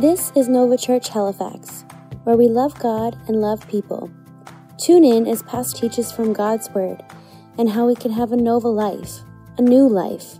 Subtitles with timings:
[0.00, 1.84] This is Nova Church Halifax,
[2.24, 4.10] where we love God and love people.
[4.78, 7.04] Tune in as Past teaches from God's Word
[7.58, 9.18] and how we can have a Nova life,
[9.58, 10.38] a new life.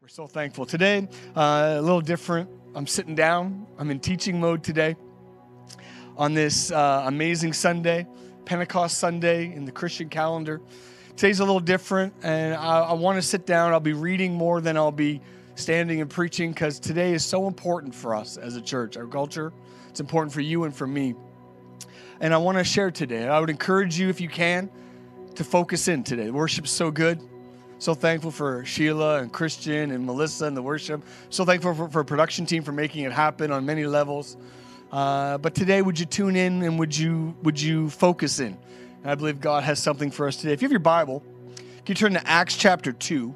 [0.00, 0.66] We're so thankful.
[0.66, 2.48] Today, uh, a little different.
[2.76, 4.94] I'm sitting down, I'm in teaching mode today
[6.16, 8.06] on this uh, amazing Sunday,
[8.44, 10.60] Pentecost Sunday in the Christian calendar.
[11.16, 13.72] Today's a little different, and I, I want to sit down.
[13.72, 15.20] I'll be reading more than I'll be
[15.60, 19.52] standing and preaching because today is so important for us as a church, our culture.
[19.88, 21.14] It's important for you and for me.
[22.20, 23.28] And I want to share today.
[23.28, 24.70] I would encourage you, if you can,
[25.34, 26.30] to focus in today.
[26.30, 27.20] Worship's so good.
[27.78, 31.02] So thankful for Sheila and Christian and Melissa and the worship.
[31.30, 34.36] So thankful for, for production team for making it happen on many levels.
[34.92, 38.58] Uh, but today, would you tune in and would you would you focus in?
[39.02, 40.52] And I believe God has something for us today.
[40.52, 41.22] If you have your Bible,
[41.56, 43.34] can you turn to Acts chapter two?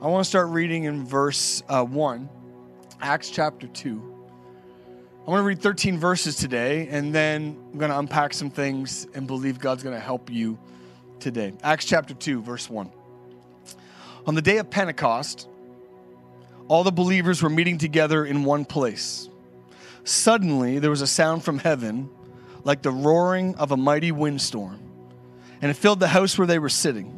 [0.00, 2.28] I want to start reading in verse uh, one.
[3.00, 4.14] Acts chapter two.
[5.26, 9.08] I want to read 13 verses today, and then I'm going to unpack some things
[9.14, 10.56] and believe God's going to help you
[11.18, 11.52] today.
[11.64, 12.92] Acts chapter 2, verse 1.
[14.26, 15.48] On the day of Pentecost,
[16.68, 19.28] all the believers were meeting together in one place.
[20.04, 22.08] Suddenly, there was a sound from heaven
[22.62, 24.78] like the roaring of a mighty windstorm,
[25.60, 27.17] and it filled the house where they were sitting.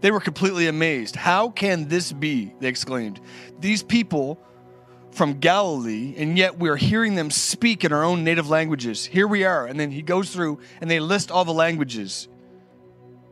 [0.00, 1.16] They were completely amazed.
[1.16, 2.54] How can this be?
[2.60, 3.20] They exclaimed.
[3.58, 4.40] These people
[5.10, 9.04] from Galilee, and yet we're hearing them speak in our own native languages.
[9.04, 9.66] Here we are.
[9.66, 12.28] And then he goes through and they list all the languages.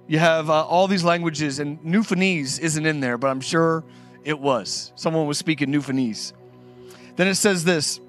[0.09, 3.85] You have uh, all these languages, and Newfoundlandese isn't in there, but I'm sure
[4.25, 4.93] it was.
[4.95, 6.33] Someone was speaking Newfoundlandese.
[7.17, 8.01] Then it says this,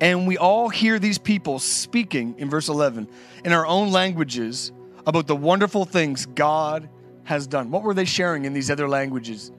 [0.00, 3.08] and we all hear these people speaking in verse 11
[3.44, 4.72] in our own languages
[5.06, 6.88] about the wonderful things God
[7.26, 7.70] has done.
[7.70, 9.52] What were they sharing in these other languages?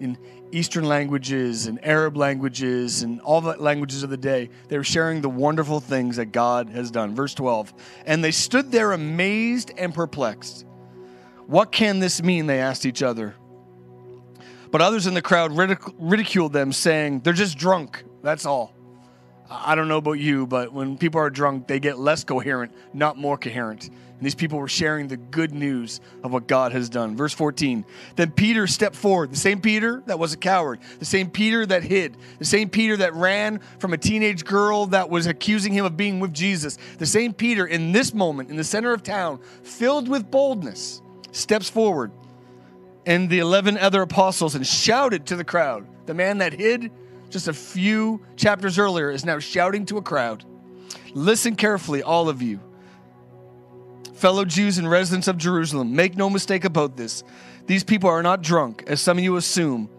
[0.00, 0.18] In
[0.50, 4.50] Eastern languages and Arab languages and all the languages of the day.
[4.68, 7.14] They were sharing the wonderful things that God has done.
[7.14, 7.72] Verse 12.
[8.04, 10.66] And they stood there amazed and perplexed.
[11.46, 12.46] What can this mean?
[12.46, 13.34] They asked each other.
[14.70, 18.04] But others in the crowd ridic- ridiculed them, saying, They're just drunk.
[18.22, 18.74] That's all.
[19.54, 23.18] I don't know about you, but when people are drunk, they get less coherent, not
[23.18, 23.88] more coherent.
[23.88, 27.16] And these people were sharing the good news of what God has done.
[27.16, 27.84] Verse 14.
[28.16, 31.82] Then Peter stepped forward, the same Peter that was a coward, the same Peter that
[31.82, 35.96] hid, the same Peter that ran from a teenage girl that was accusing him of
[35.96, 40.08] being with Jesus, the same Peter in this moment in the center of town, filled
[40.08, 41.02] with boldness,
[41.32, 42.10] steps forward
[43.06, 45.86] and the 11 other apostles and shouted to the crowd.
[46.06, 46.90] The man that hid
[47.32, 50.44] just a few chapters earlier, is now shouting to a crowd
[51.14, 52.58] Listen carefully, all of you,
[54.14, 55.94] fellow Jews and residents of Jerusalem.
[55.94, 57.22] Make no mistake about this.
[57.66, 59.90] These people are not drunk, as some of you assume,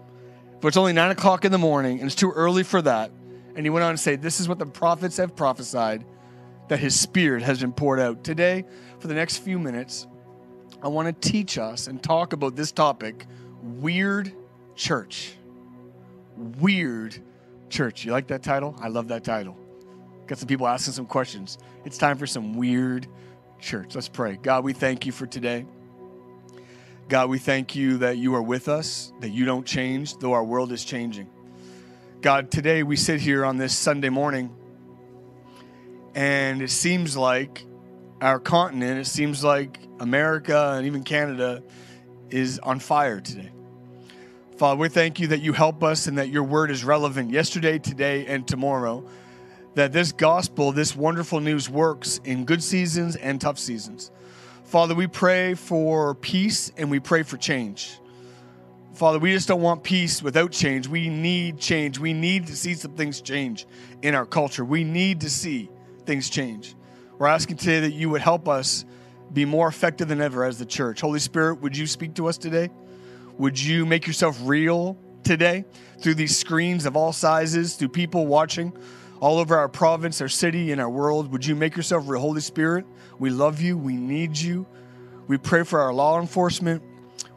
[0.59, 3.11] for it's only nine o'clock in the morning, and it's too early for that.
[3.55, 6.03] And he went on to say, This is what the prophets have prophesied
[6.67, 8.23] that his spirit has been poured out.
[8.23, 8.65] Today,
[8.99, 10.07] for the next few minutes,
[10.81, 13.27] I want to teach us and talk about this topic
[13.61, 14.33] weird
[14.75, 15.35] church
[16.37, 17.17] weird
[17.69, 18.05] church.
[18.05, 18.75] You like that title?
[18.79, 19.57] I love that title.
[20.27, 21.57] Got some people asking some questions.
[21.85, 23.07] It's time for some weird
[23.59, 23.95] church.
[23.95, 24.37] Let's pray.
[24.41, 25.65] God, we thank you for today.
[27.09, 30.43] God, we thank you that you are with us, that you don't change, though our
[30.43, 31.29] world is changing.
[32.21, 34.55] God, today we sit here on this Sunday morning,
[36.15, 37.65] and it seems like
[38.21, 41.61] our continent, it seems like America and even Canada
[42.29, 43.51] is on fire today.
[44.57, 47.79] Father, we thank you that you help us and that your word is relevant yesterday,
[47.79, 49.03] today, and tomorrow.
[49.73, 54.11] That this gospel, this wonderful news works in good seasons and tough seasons.
[54.63, 57.97] Father, we pray for peace and we pray for change.
[58.93, 60.87] Father, we just don't want peace without change.
[60.87, 61.97] We need change.
[61.97, 63.65] We need to see some things change
[64.03, 64.63] in our culture.
[64.63, 65.67] We need to see
[66.05, 66.75] things change.
[67.17, 68.85] We're asking today that you would help us
[69.33, 71.01] be more effective than ever as the church.
[71.01, 72.69] Holy Spirit, would you speak to us today?
[73.37, 75.65] Would you make yourself real today
[75.99, 78.73] through these screens of all sizes, through people watching
[79.19, 81.31] all over our province, our city, and our world?
[81.31, 82.85] Would you make yourself real, Holy Spirit?
[83.19, 83.77] We love you.
[83.77, 84.67] We need you.
[85.27, 86.83] We pray for our law enforcement.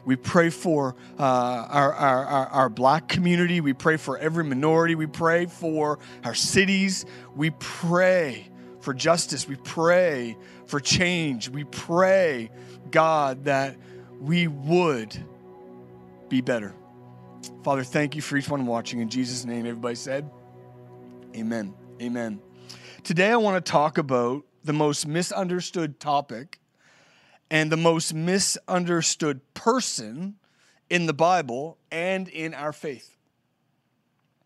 [0.05, 3.59] We pray for uh, our, our, our, our black community.
[3.59, 4.95] We pray for every minority.
[4.95, 7.05] We pray for our cities.
[7.35, 8.47] We pray
[8.81, 9.47] for justice.
[9.47, 11.49] We pray for change.
[11.49, 12.51] We pray,
[12.91, 13.75] God, that
[14.21, 15.17] we would
[16.29, 16.73] be better.
[17.63, 18.99] Father, thank you for each one watching.
[18.99, 20.29] In Jesus' name, everybody said,
[21.35, 21.73] Amen.
[22.01, 22.39] Amen.
[23.03, 26.59] Today, I want to talk about the most misunderstood topic
[27.49, 30.35] and the most misunderstood person
[30.89, 33.15] in the Bible and in our faith.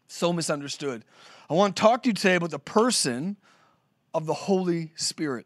[0.07, 1.05] So misunderstood.
[1.49, 3.37] I want to talk to you today about the person
[4.13, 5.45] of the Holy Spirit.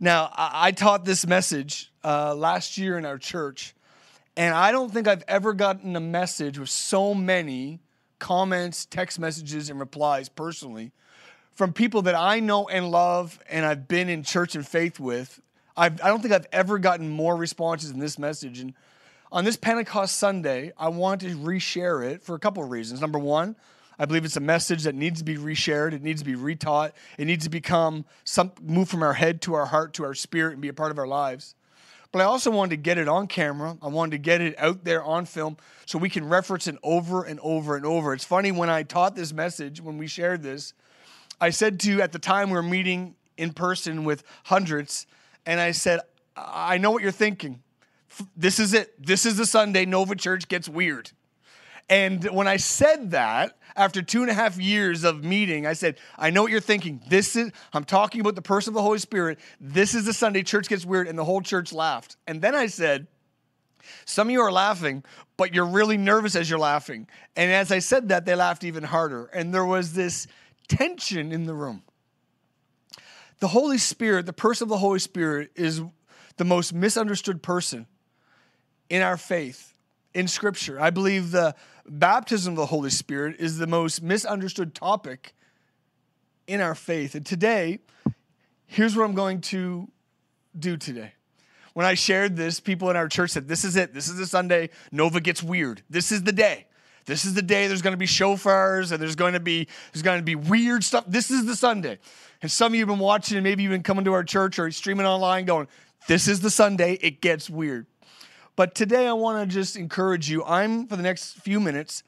[0.00, 3.74] Now, I, taught this message uh, last year in our church,
[4.38, 7.80] and I don't think I've ever gotten a message with so many
[8.18, 10.92] comments, text messages, and replies personally
[11.54, 15.40] from people that I know and love and I've been in church and faith with
[15.78, 18.58] I've, I don't think I've ever gotten more responses in this message.
[18.58, 18.74] And
[19.30, 23.00] on this Pentecost Sunday, I want to reshare it for a couple of reasons.
[23.00, 23.54] Number one,
[23.98, 25.92] I believe it's a message that needs to be reshared.
[25.92, 26.92] It needs to be retaught.
[27.16, 30.52] It needs to become some move from our head to our heart to our spirit
[30.52, 31.54] and be a part of our lives.
[32.10, 33.76] But I also wanted to get it on camera.
[33.82, 37.24] I wanted to get it out there on film so we can reference it over
[37.24, 38.14] and over and over.
[38.14, 40.72] It's funny when I taught this message, when we shared this,
[41.40, 45.06] I said to at the time we were meeting in person with hundreds,
[45.46, 46.00] and I said,
[46.36, 47.62] I know what you're thinking.
[48.36, 49.00] This is it.
[49.00, 51.12] This is the Sunday Nova Church gets weird.
[51.88, 55.98] And when I said that, after two and a half years of meeting, I said,
[56.18, 57.00] I know what you're thinking.
[57.08, 59.38] This is, I'm talking about the person of the Holy Spirit.
[59.60, 61.08] This is the Sunday church gets weird.
[61.08, 62.16] And the whole church laughed.
[62.26, 63.06] And then I said,
[64.04, 65.04] some of you are laughing,
[65.36, 67.06] but you're really nervous as you're laughing.
[67.36, 69.26] And as I said that, they laughed even harder.
[69.26, 70.26] And there was this
[70.66, 71.84] tension in the room.
[73.38, 75.80] The Holy Spirit, the person of the Holy Spirit, is
[76.36, 77.86] the most misunderstood person
[78.90, 79.74] in our faith,
[80.12, 80.80] in Scripture.
[80.80, 81.54] I believe the
[81.88, 85.34] baptism of the Holy Spirit is the most misunderstood topic
[86.46, 87.14] in our faith.
[87.14, 87.80] And today,
[88.66, 89.88] here's what I'm going to
[90.58, 91.12] do today.
[91.74, 93.94] When I shared this, people in our church said, This is it.
[93.94, 94.70] This is the Sunday.
[94.90, 95.82] Nova gets weird.
[95.88, 96.66] This is the day.
[97.06, 100.02] This is the day there's going to be shofars and there's going to be there's
[100.02, 101.04] going to be weird stuff.
[101.06, 101.98] This is the Sunday.
[102.42, 104.70] And some of you have been watching and maybe even coming to our church or
[104.70, 105.68] streaming online going,
[106.06, 107.86] this is the Sunday, it gets weird.
[108.58, 110.42] But today I want to just encourage you.
[110.42, 112.02] I'm, for the next few minutes,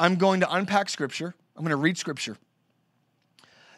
[0.00, 1.36] I'm going to unpack scripture.
[1.54, 2.36] I'm going to read scripture.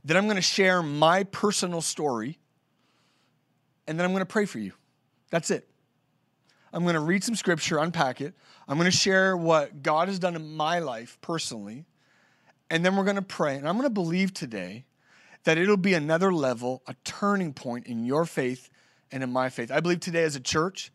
[0.03, 2.39] Then I'm going to share my personal story.
[3.87, 4.73] And then I'm going to pray for you.
[5.29, 5.69] That's it.
[6.73, 8.33] I'm going to read some scripture, unpack it.
[8.67, 11.85] I'm going to share what God has done in my life personally.
[12.71, 13.57] And then we're going to pray.
[13.57, 14.87] And I'm going to believe today
[15.45, 18.71] that it'll be another level, a turning point in your faith
[19.13, 19.71] and in my faith.
[19.71, 20.91] I believe today, as a church,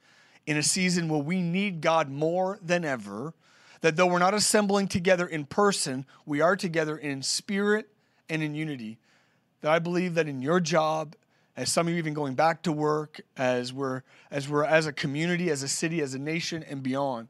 [0.46, 3.34] in a season where we need God more than ever,
[3.82, 7.88] that though we're not assembling together in person, we are together in spirit
[8.30, 8.98] and in unity.
[9.62, 11.16] That I believe that in your job,
[11.56, 14.02] as some of you even going back to work, as we're
[14.32, 17.28] as we're as a community, as a city, as a nation, and beyond,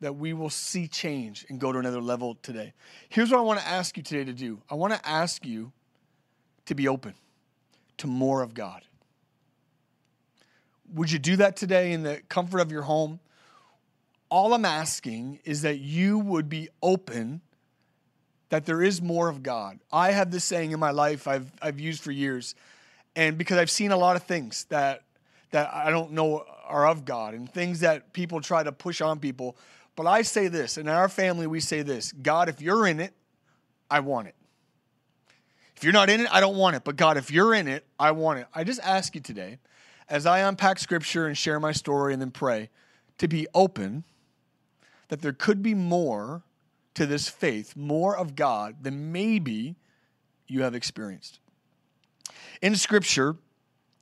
[0.00, 2.72] that we will see change and go to another level today.
[3.08, 4.60] Here's what I want to ask you today to do.
[4.68, 5.72] I want to ask you
[6.66, 7.14] to be open
[7.98, 8.82] to more of God.
[10.94, 13.20] Would you do that today in the comfort of your home?
[14.28, 17.40] All I'm asking is that you would be open
[18.50, 19.78] that there is more of God.
[19.92, 22.54] I have this saying in my life I've, I've used for years,
[23.16, 25.02] and because I've seen a lot of things that,
[25.52, 29.18] that I don't know are of God and things that people try to push on
[29.18, 29.56] people.
[29.96, 33.00] But I say this, and in our family, we say this God, if you're in
[33.00, 33.12] it,
[33.90, 34.34] I want it.
[35.76, 36.84] If you're not in it, I don't want it.
[36.84, 38.46] But God, if you're in it, I want it.
[38.54, 39.58] I just ask you today,
[40.10, 42.68] as I unpack scripture and share my story and then pray,
[43.18, 44.04] to be open
[45.08, 46.42] that there could be more
[46.94, 49.76] to this faith, more of God than maybe
[50.48, 51.38] you have experienced.
[52.60, 53.36] In scripture,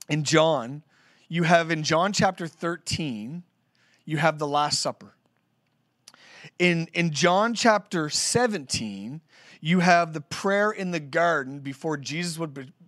[0.09, 0.83] in John,
[1.27, 3.43] you have in John chapter 13,
[4.05, 5.13] you have the Last Supper.
[6.57, 9.21] In, in John chapter 17,
[9.61, 12.39] you have the prayer in the garden before Jesus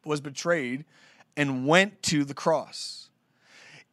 [0.03, 0.85] was betrayed
[1.37, 3.00] and went to the cross.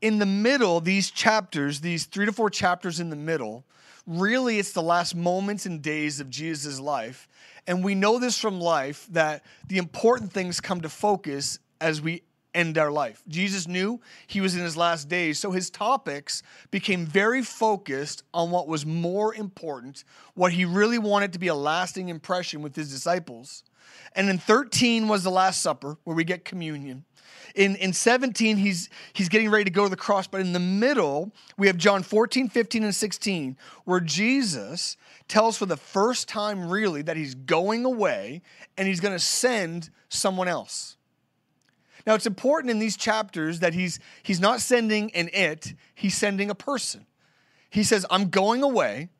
[0.00, 3.64] In the middle, these chapters, these three to four chapters in the middle,
[4.06, 7.28] really it's the last moments and days of Jesus' life.
[7.66, 12.22] And we know this from life that the important things come to focus as we
[12.54, 13.22] end our life.
[13.28, 18.50] Jesus knew he was in his last days, so his topics became very focused on
[18.50, 22.90] what was more important, what he really wanted to be a lasting impression with his
[22.90, 23.64] disciples.
[24.14, 27.04] And in 13 was the Last Supper, where we get communion.
[27.54, 30.60] In, in 17, he's, he's getting ready to go to the cross, but in the
[30.60, 36.68] middle, we have John 14, 15, and 16, where Jesus tells for the first time,
[36.68, 38.42] really, that he's going away
[38.76, 40.96] and he's going to send someone else.
[42.06, 46.50] Now, it's important in these chapters that he's, he's not sending an it, he's sending
[46.50, 47.06] a person.
[47.70, 49.10] He says, I'm going away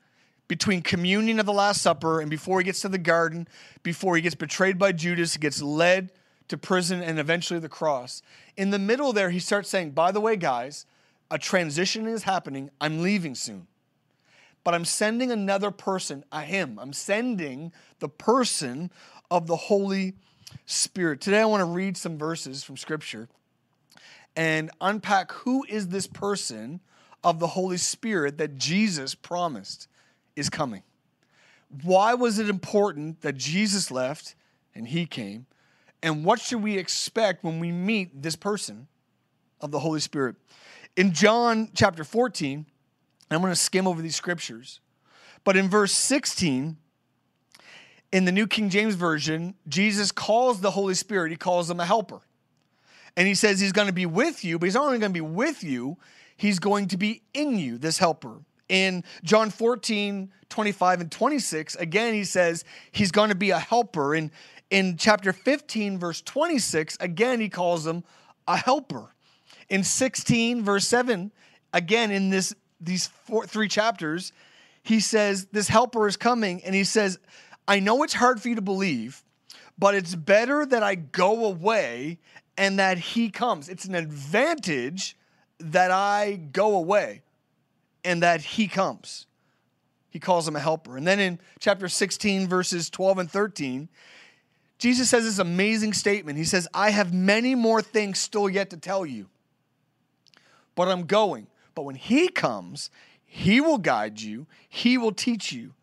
[0.49, 3.47] between communion of the Last Supper and before he gets to the garden,
[3.83, 6.11] before he gets betrayed by Judas, he gets led
[6.49, 8.23] to prison and eventually the cross.
[8.57, 10.87] In the middle there, he starts saying, By the way, guys,
[11.31, 12.71] a transition is happening.
[12.81, 13.67] I'm leaving soon.
[14.65, 16.79] But I'm sending another person, a him.
[16.79, 18.91] I'm sending the person
[19.31, 20.15] of the Holy
[20.67, 21.21] Spirit.
[21.21, 23.29] Today, I want to read some verses from Scripture
[24.37, 26.81] and unpack who is this person
[27.25, 29.89] of the Holy Spirit that Jesus promised
[30.37, 30.83] is coming.
[31.83, 34.35] Why was it important that Jesus left
[34.75, 35.47] and he came?
[36.03, 38.87] And what should we expect when we meet this person
[39.61, 40.37] of the Holy Spirit?
[40.97, 42.67] In John chapter 14,
[43.31, 44.81] I'm going to skim over these scriptures,
[45.45, 46.77] but in verse 16,
[48.11, 51.85] in the New King James Version, Jesus calls the Holy Spirit, he calls him a
[51.85, 52.21] helper.
[53.17, 55.15] And he says he's going to be with you, but he's not only going to
[55.15, 55.99] be with you,
[56.37, 58.39] he's going to be in you, this helper.
[58.69, 64.15] In John 14, 25 and 26, again, he says he's going to be a helper.
[64.15, 64.31] In,
[64.71, 68.05] in chapter 15, verse 26, again, he calls him
[68.47, 69.15] a helper.
[69.69, 71.33] In 16, verse 7,
[71.73, 74.33] again, in this these four, three chapters,
[74.83, 77.19] he says, This helper is coming, and he says,
[77.67, 79.25] I know it's hard for you to believe,
[79.79, 82.19] but it's better that I go away
[82.57, 83.69] and that he comes.
[83.69, 85.17] It's an advantage
[85.59, 87.23] that I go away
[88.05, 89.27] and that he comes.
[90.11, 90.97] He calls him a helper.
[90.97, 93.89] And then in chapter 16, verses 12 and 13,
[94.79, 96.39] Jesus says this amazing statement.
[96.39, 99.27] He says, I have many more things still yet to tell you,
[100.75, 101.49] but I'm going.
[101.75, 102.91] But when he comes,
[103.25, 105.75] he will guide you, he will teach you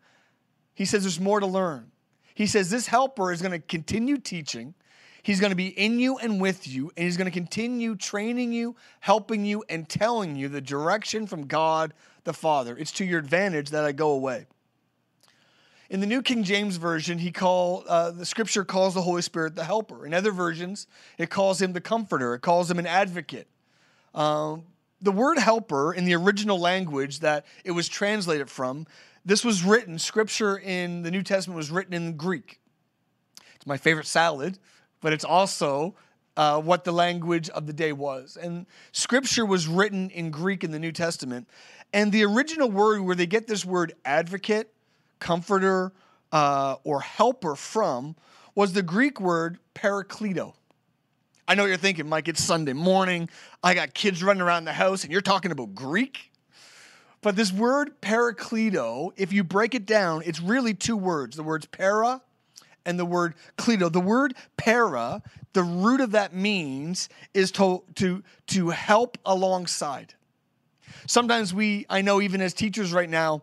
[0.76, 1.90] he says there's more to learn.
[2.34, 4.74] He says this helper is going to continue teaching.
[5.22, 8.52] He's going to be in you and with you, and he's going to continue training
[8.52, 12.76] you, helping you, and telling you the direction from God the Father.
[12.76, 14.46] It's to your advantage that I go away.
[15.88, 19.54] In the New King James Version, he call uh, the Scripture calls the Holy Spirit
[19.54, 20.04] the Helper.
[20.04, 20.86] In other versions,
[21.18, 22.34] it calls him the Comforter.
[22.34, 23.48] It calls him an Advocate.
[24.14, 24.64] Um,
[25.00, 28.86] the word helper in the original language that it was translated from
[29.26, 32.60] this was written, scripture in the New Testament was written in Greek.
[33.56, 34.56] It's my favorite salad,
[35.00, 35.96] but it's also
[36.36, 38.38] uh, what the language of the day was.
[38.40, 41.48] And scripture was written in Greek in the New Testament.
[41.92, 44.72] And the original word where they get this word advocate,
[45.18, 45.92] comforter,
[46.32, 48.16] uh, or helper from
[48.54, 50.54] was the Greek word parakleto.
[51.48, 53.28] I know what you're thinking, Mike, it's Sunday morning.
[53.62, 56.32] I got kids running around the house, and you're talking about Greek?
[57.22, 61.66] But this word parakleto, if you break it down, it's really two words the words
[61.66, 62.20] para
[62.84, 63.92] and the word kleto.
[63.92, 70.14] The word para, the root of that means is to, to, to help alongside.
[71.06, 73.42] Sometimes we, I know even as teachers right now,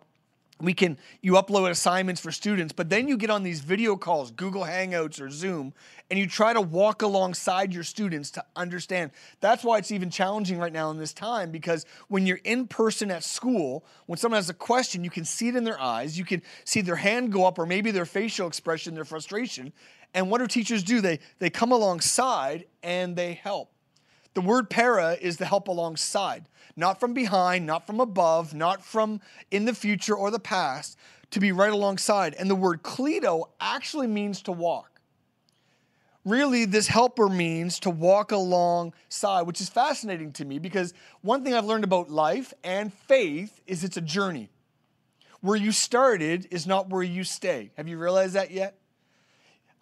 [0.64, 4.32] we can you upload assignments for students but then you get on these video calls
[4.32, 5.74] google hangouts or zoom
[6.10, 9.10] and you try to walk alongside your students to understand.
[9.40, 13.10] That's why it's even challenging right now in this time because when you're in person
[13.10, 16.24] at school when someone has a question you can see it in their eyes you
[16.24, 19.74] can see their hand go up or maybe their facial expression their frustration
[20.14, 21.02] and what do teachers do?
[21.02, 23.73] They they come alongside and they help
[24.34, 29.22] the word para is the help alongside, not from behind, not from above, not from
[29.52, 30.98] in the future or the past,
[31.32, 32.34] to be right alongside.
[32.36, 35.02] And the word kleto actually means to walk.
[36.26, 41.54] Really, this helper means to walk alongside, which is fascinating to me because one thing
[41.54, 44.50] I've learned about life and faith is it's a journey.
[45.42, 47.72] Where you started is not where you stay.
[47.76, 48.78] Have you realized that yet?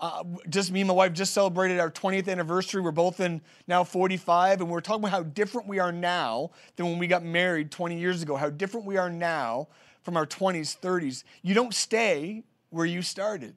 [0.02, 2.82] Uh, just me and my wife just celebrated our 20th anniversary.
[2.82, 6.88] We're both in now 45, and we're talking about how different we are now than
[6.88, 9.68] when we got married 20 years ago, how different we are now
[10.02, 11.24] from our 20s, 30s.
[11.44, 13.56] You don't stay where you started.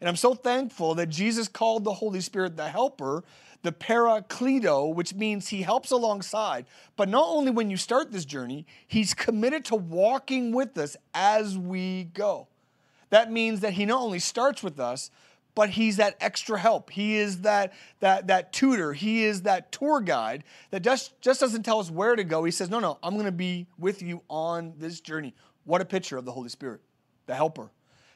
[0.00, 3.22] And I'm so thankful that Jesus called the Holy Spirit the helper,
[3.62, 6.66] the parakleto, which means he helps alongside.
[6.96, 11.56] But not only when you start this journey, he's committed to walking with us as
[11.56, 12.48] we go.
[13.10, 15.10] That means that he not only starts with us,
[15.54, 16.90] but he's that extra help.
[16.90, 18.92] He is that that that tutor.
[18.92, 22.44] He is that tour guide that just just doesn't tell us where to go.
[22.44, 25.34] He says, "No, no, I'm going to be with you on this journey."
[25.64, 26.80] What a picture of the Holy Spirit,
[27.26, 27.70] the helper.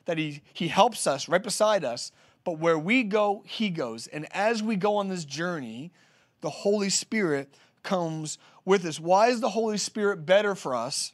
[0.07, 2.13] That he he helps us right beside us,
[2.45, 4.07] but where we go, he goes.
[4.07, 5.93] And as we go on this journey,
[6.41, 8.99] the Holy Spirit comes with us.
[8.99, 11.13] Why is the Holy Spirit better for us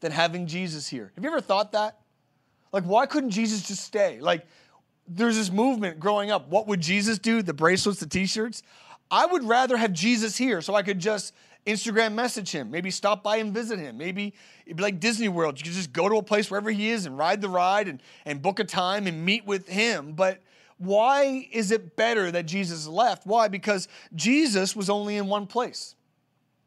[0.00, 1.12] than having Jesus here?
[1.14, 1.98] Have you ever thought that?
[2.72, 4.20] Like, why couldn't Jesus just stay?
[4.20, 4.46] Like,
[5.08, 6.48] there's this movement growing up.
[6.48, 7.42] What would Jesus do?
[7.42, 8.62] The bracelets, the t shirts.
[9.10, 11.32] I would rather have Jesus here so I could just
[11.66, 13.98] Instagram message him, maybe stop by and visit him.
[13.98, 14.34] Maybe
[14.64, 15.58] it'd be like Disney World.
[15.58, 18.02] You could just go to a place wherever he is and ride the ride and,
[18.24, 20.12] and book a time and meet with him.
[20.12, 20.40] But
[20.78, 23.26] why is it better that Jesus left?
[23.26, 23.48] Why?
[23.48, 25.94] Because Jesus was only in one place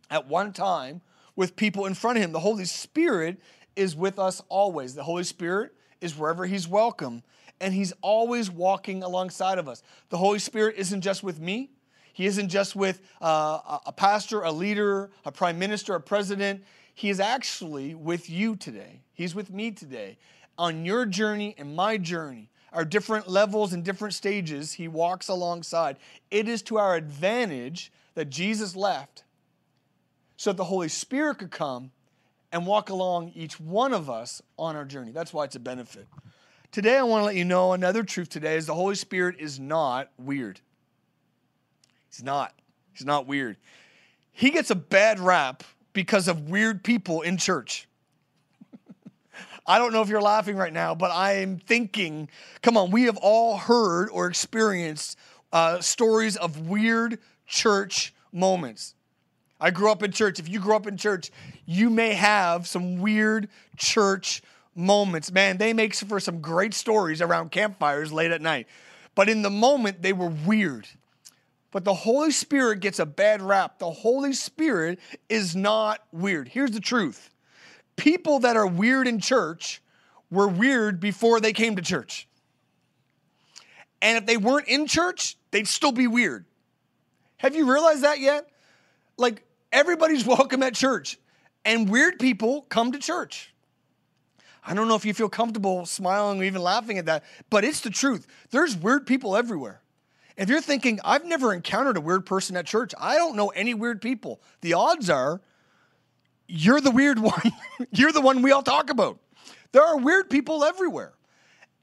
[0.10, 1.02] at one time
[1.36, 2.32] with people in front of him.
[2.32, 3.40] The Holy Spirit
[3.76, 4.94] is with us always.
[4.94, 7.24] The Holy Spirit is wherever he's welcome
[7.62, 9.84] and He's always walking alongside of us.
[10.10, 11.70] The Holy Spirit isn't just with me,
[12.12, 16.64] He isn't just with uh, a pastor, a leader, a prime minister, a president.
[16.94, 19.02] He is actually with you today.
[19.14, 20.18] He's with me today
[20.58, 22.50] on your journey and my journey.
[22.74, 25.98] Our different levels and different stages, He walks alongside.
[26.30, 29.24] It is to our advantage that Jesus left
[30.38, 31.92] so that the Holy Spirit could come
[32.52, 35.12] and walk along each one of us on our journey.
[35.12, 36.08] That's why it's a benefit.
[36.72, 39.60] Today, I want to let you know another truth today is the Holy Spirit is
[39.60, 40.62] not weird.
[42.10, 42.54] He's not.
[42.94, 43.58] He's not weird.
[44.32, 47.90] He gets a bad rap because of weird people in church.
[49.68, 52.30] I don't know if you're laughing right now, but I am thinking,
[52.62, 55.18] come on, we have all heard or experienced
[55.52, 58.96] uh, stories of weird church moments.
[59.60, 60.40] I grew up in church.
[60.40, 61.32] If you grew up in church,
[61.66, 64.42] you may have some weird church
[64.76, 68.68] moments, man, they make for some great stories around campfires late at night.
[69.16, 70.88] But in the moment, they were weird.
[71.72, 73.80] But the Holy Spirit gets a bad rap.
[73.80, 75.00] The Holy Spirit
[75.30, 76.48] is not weird.
[76.48, 77.30] Here's the truth
[77.96, 79.82] people that are weird in church
[80.30, 82.28] were weird before they came to church.
[84.02, 86.46] And if they weren't in church, they'd still be weird.
[87.38, 88.50] Have you realized that yet?
[89.18, 91.20] Like, everybody's welcome at church,
[91.64, 93.51] and weird people come to church.
[94.64, 97.82] I don't know if you feel comfortable smiling or even laughing at that, but it's
[97.82, 98.28] the truth.
[98.52, 99.82] There's weird people everywhere.
[100.38, 103.74] If you're thinking, I've never encountered a weird person at church, I don't know any
[103.74, 105.42] weird people, the odds are
[106.48, 107.52] you're the weird one.
[107.92, 109.20] you're the one we all talk about.
[109.72, 111.14] There are weird people everywhere.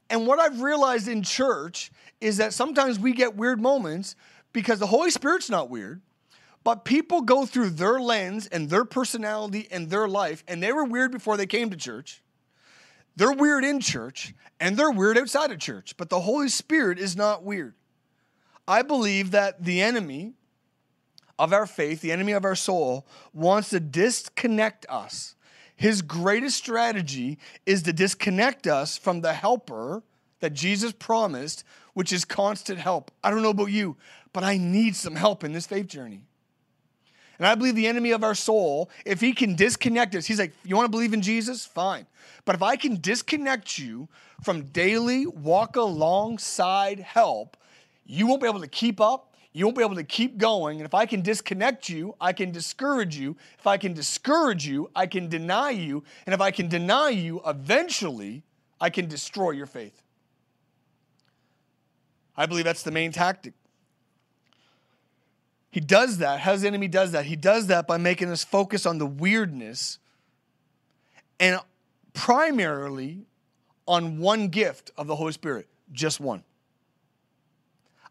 [0.09, 4.15] And what I've realized in church is that sometimes we get weird moments
[4.53, 6.01] because the Holy Spirit's not weird,
[6.63, 10.83] but people go through their lens and their personality and their life, and they were
[10.83, 12.21] weird before they came to church.
[13.19, 17.17] They're weird in church and they're weird outside of church, but the Holy Spirit is
[17.17, 17.73] not weird.
[18.65, 20.35] I believe that the enemy
[21.37, 25.35] of our faith, the enemy of our soul, wants to disconnect us.
[25.75, 30.01] His greatest strategy is to disconnect us from the helper
[30.39, 33.11] that Jesus promised, which is constant help.
[33.21, 33.97] I don't know about you,
[34.31, 36.28] but I need some help in this faith journey.
[37.39, 40.53] And I believe the enemy of our soul, if he can disconnect us, he's like,
[40.63, 41.65] You want to believe in Jesus?
[41.65, 42.05] Fine.
[42.45, 44.09] But if I can disconnect you
[44.43, 47.55] from daily walk alongside help,
[48.05, 49.33] you won't be able to keep up.
[49.51, 50.79] You won't be able to keep going.
[50.79, 53.35] And if I can disconnect you, I can discourage you.
[53.57, 56.03] If I can discourage you, I can deny you.
[56.25, 58.43] And if I can deny you, eventually,
[58.79, 60.03] I can destroy your faith.
[62.37, 63.53] I believe that's the main tactic.
[65.71, 66.39] He does that.
[66.39, 67.25] How does the enemy does that?
[67.25, 69.99] He does that by making us focus on the weirdness
[71.39, 71.59] and
[72.13, 73.25] primarily
[73.87, 76.43] on one gift of the Holy Spirit, just one.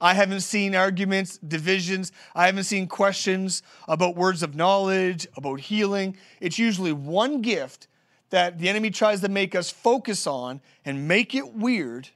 [0.00, 2.12] I haven't seen arguments, divisions.
[2.34, 6.16] I haven't seen questions about words of knowledge, about healing.
[6.40, 7.88] It's usually one gift
[8.30, 12.08] that the enemy tries to make us focus on and make it weird.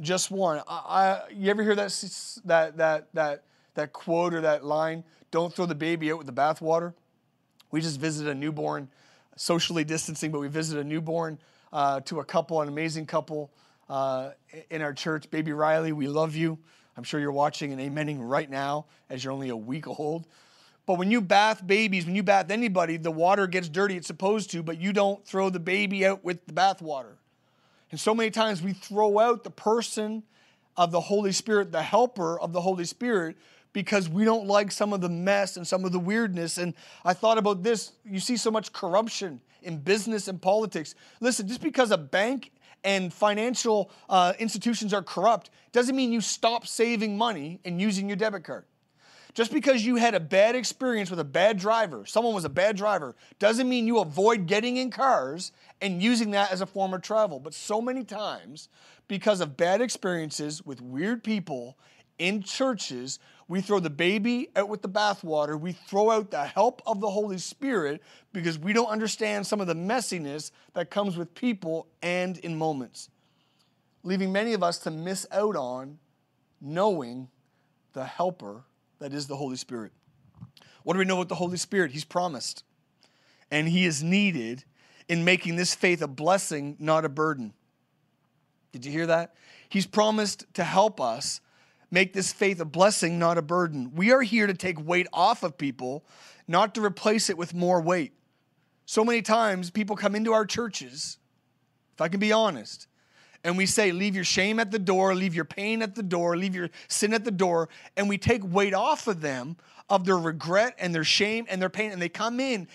[0.00, 0.62] Just one.
[0.66, 5.52] I, I, you ever hear that that that that that quote or that line, don't
[5.52, 6.94] throw the baby out with the bathwater.
[7.70, 8.88] We just visited a newborn,
[9.36, 11.38] socially distancing, but we visited a newborn
[11.72, 13.50] uh, to a couple, an amazing couple
[13.88, 14.30] uh,
[14.70, 15.30] in our church.
[15.30, 16.58] Baby Riley, we love you.
[16.96, 20.26] I'm sure you're watching and amening right now as you're only a week old.
[20.84, 24.50] But when you bath babies, when you bath anybody, the water gets dirty, it's supposed
[24.50, 27.14] to, but you don't throw the baby out with the bathwater.
[27.90, 30.24] And so many times we throw out the person
[30.76, 33.36] of the Holy Spirit, the helper of the Holy Spirit,
[33.72, 36.58] because we don't like some of the mess and some of the weirdness.
[36.58, 37.92] And I thought about this.
[38.04, 40.94] You see so much corruption in business and politics.
[41.20, 42.52] Listen, just because a bank
[42.84, 48.16] and financial uh, institutions are corrupt doesn't mean you stop saving money and using your
[48.16, 48.64] debit card.
[49.34, 52.76] Just because you had a bad experience with a bad driver, someone was a bad
[52.76, 57.00] driver, doesn't mean you avoid getting in cars and using that as a form of
[57.00, 57.40] travel.
[57.40, 58.68] But so many times,
[59.08, 61.78] because of bad experiences with weird people
[62.18, 65.58] in churches, we throw the baby out with the bathwater.
[65.58, 68.02] We throw out the help of the Holy Spirit
[68.32, 73.10] because we don't understand some of the messiness that comes with people and in moments,
[74.02, 75.98] leaving many of us to miss out on
[76.60, 77.28] knowing
[77.92, 78.64] the helper
[79.00, 79.92] that is the Holy Spirit.
[80.84, 81.92] What do we know about the Holy Spirit?
[81.92, 82.64] He's promised,
[83.50, 84.64] and He is needed
[85.08, 87.52] in making this faith a blessing, not a burden.
[88.72, 89.34] Did you hear that?
[89.68, 91.40] He's promised to help us
[91.92, 93.92] make this faith a blessing, not a burden.
[93.94, 96.04] We are here to take weight off of people,
[96.48, 98.12] not to replace it with more weight.
[98.86, 101.18] So many times people come into our churches,
[101.94, 102.88] if I can be honest,
[103.44, 106.36] and we say, Leave your shame at the door, leave your pain at the door,
[106.36, 109.56] leave your sin at the door, and we take weight off of them
[109.88, 112.66] of their regret and their shame and their pain, and they come in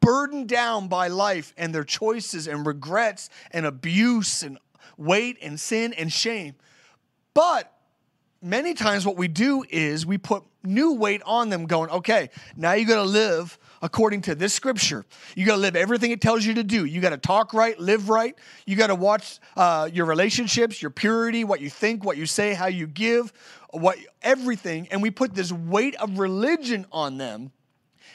[0.00, 4.58] burdened down by life and their choices and regrets and abuse and
[4.96, 6.54] weight and sin and shame.
[7.32, 7.73] But
[8.44, 12.72] many times what we do is we put new weight on them, going, okay, now
[12.72, 15.04] you got to live according to this scripture.
[15.34, 16.84] You got to live everything it tells you to do.
[16.84, 18.36] You got to talk right, live right.
[18.66, 22.54] You got to watch uh, your relationships, your purity, what you think, what you say,
[22.54, 23.32] how you give,
[23.70, 24.88] what everything.
[24.90, 27.50] And we put this weight of religion on them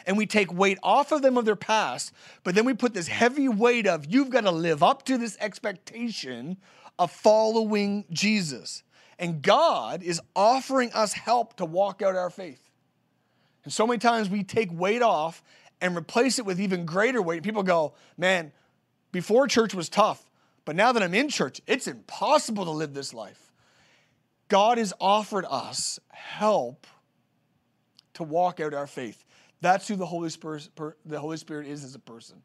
[0.06, 2.13] and we take weight off of them of their past,
[2.44, 5.38] but then we put this heavy weight of you've got to live up to this
[5.39, 6.58] expectation
[6.98, 8.84] of following Jesus.
[9.19, 12.71] And God is offering us help to walk out our faith.
[13.65, 15.43] And so many times we take weight off
[15.82, 17.43] and replace it with even greater weight.
[17.43, 18.53] People go, man,
[19.12, 20.23] before church was tough,
[20.63, 23.51] but now that I'm in church, it's impossible to live this life.
[24.47, 26.88] God has offered us help
[28.13, 29.25] to walk out our faith.
[29.62, 30.69] That's who the Holy Spirit,
[31.05, 32.41] the Holy Spirit is as a person.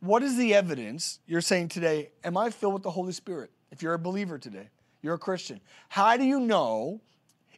[0.00, 2.10] What is the evidence you're saying today?
[2.24, 3.52] Am I filled with the Holy Spirit?
[3.70, 4.68] If you're a believer today,
[5.02, 5.60] you're a Christian.
[5.88, 7.00] How do you know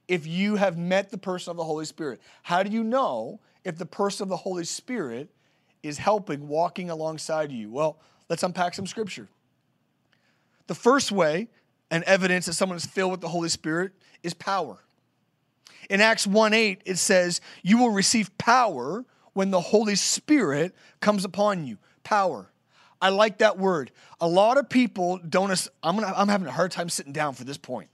[0.08, 2.20] if you have met the person of the Holy Spirit?
[2.42, 5.28] How do you know if the person of the Holy Spirit
[5.82, 7.70] is helping, walking alongside you?
[7.70, 9.28] Well, let's unpack some scripture.
[10.66, 11.48] The first way
[11.90, 14.78] and evidence that someone is filled with the Holy Spirit is power.
[15.90, 19.04] In Acts 1 8, it says, You will receive power
[19.34, 21.76] when the Holy Spirit comes upon you.
[22.02, 22.50] Power.
[23.00, 23.90] I like that word.
[24.20, 25.50] A lot of people don't,
[25.82, 27.88] I'm, gonna, I'm having a hard time sitting down for this point.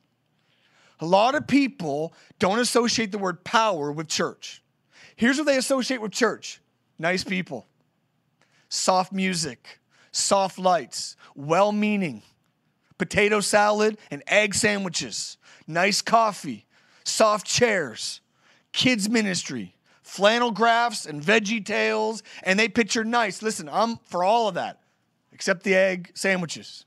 [1.00, 4.62] A lot of people don't associate the word power with church.
[5.16, 6.60] Here's what they associate with church
[6.98, 7.66] nice people,
[8.68, 9.80] soft music,
[10.12, 12.22] soft lights, well meaning,
[12.98, 16.66] potato salad and egg sandwiches, nice coffee,
[17.04, 18.20] soft chairs,
[18.72, 23.42] kids' ministry, flannel graphs and veggie tales, and they picture nice.
[23.42, 24.79] Listen, I'm for all of that,
[25.40, 26.84] except the egg sandwiches.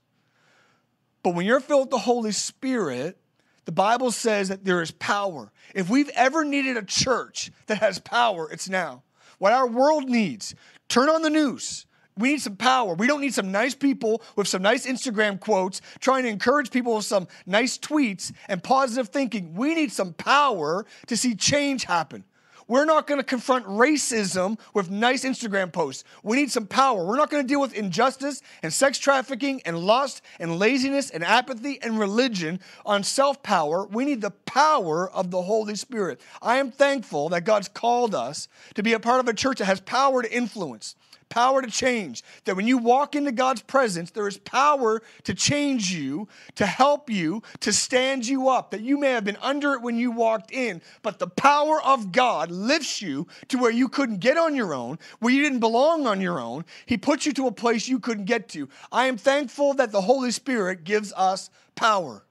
[1.24, 3.18] But when you're filled with the Holy Spirit,
[3.64, 5.50] the Bible says that there is power.
[5.74, 9.02] If we've ever needed a church that has power, it's now.
[9.38, 10.54] What our world needs,
[10.88, 11.86] turn on the news.
[12.16, 12.94] We need some power.
[12.94, 16.94] We don't need some nice people with some nice Instagram quotes trying to encourage people
[16.94, 19.54] with some nice tweets and positive thinking.
[19.54, 22.22] We need some power to see change happen.
[22.66, 26.04] We're not going to confront racism with nice Instagram posts.
[26.22, 27.04] We need some power.
[27.04, 31.22] We're not going to deal with injustice and sex trafficking and lust and laziness and
[31.22, 33.86] apathy and religion on self power.
[33.86, 36.20] We need the power of the Holy Spirit.
[36.40, 39.66] I am thankful that God's called us to be a part of a church that
[39.66, 40.96] has power to influence
[41.34, 42.22] power to change.
[42.44, 47.10] That when you walk into God's presence, there is power to change you, to help
[47.10, 48.70] you, to stand you up.
[48.70, 52.12] That you may have been under it when you walked in, but the power of
[52.12, 56.06] God lifts you to where you couldn't get on your own, where you didn't belong
[56.06, 56.64] on your own.
[56.86, 58.68] He puts you to a place you couldn't get to.
[58.92, 62.24] I am thankful that the Holy Spirit gives us power.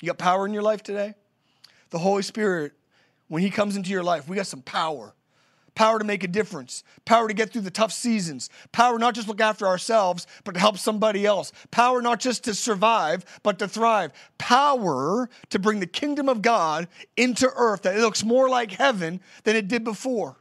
[0.00, 1.14] You got power in your life today?
[1.90, 2.72] The Holy Spirit,
[3.26, 5.12] when He comes into your life, we got some power
[5.74, 9.28] power to make a difference, power to get through the tough seasons, power not just
[9.28, 13.68] look after ourselves, but to help somebody else, power not just to survive, but to
[13.68, 18.72] thrive, power to bring the kingdom of God into earth that it looks more like
[18.72, 20.36] heaven than it did before.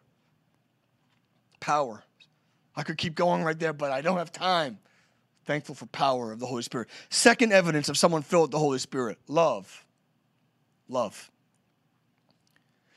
[1.60, 2.04] Power.
[2.76, 4.80] I could keep going right there, but I don't have time.
[5.46, 6.88] Thankful for power of the Holy Spirit.
[7.10, 9.86] Second evidence of someone filled with the Holy Spirit love.
[10.88, 11.30] Love.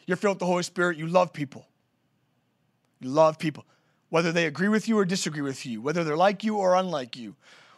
[0.06, 1.66] You're filled with the Holy Spirit, you love people.
[3.02, 3.64] Love people,
[4.08, 7.16] whether they agree with you or disagree with you, whether they're like you or unlike
[7.16, 7.36] you,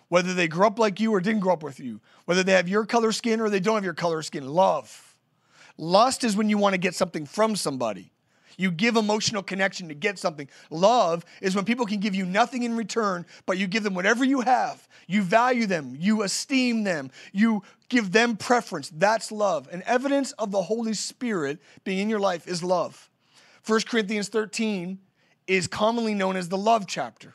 [0.09, 2.69] whether they grew up like you or didn't grow up with you, whether they have
[2.69, 4.47] your color skin or they don't have your color skin.
[4.49, 5.17] Love.
[5.77, 8.11] Lust is when you want to get something from somebody.
[8.57, 10.49] You give emotional connection to get something.
[10.69, 14.25] Love is when people can give you nothing in return, but you give them whatever
[14.25, 14.89] you have.
[15.07, 18.91] You value them, you esteem them, you give them preference.
[18.91, 19.69] That's love.
[19.71, 23.09] And evidence of the Holy Spirit being in your life is love.
[23.65, 24.99] 1 Corinthians 13
[25.49, 27.35] is commonly known as the love chapter.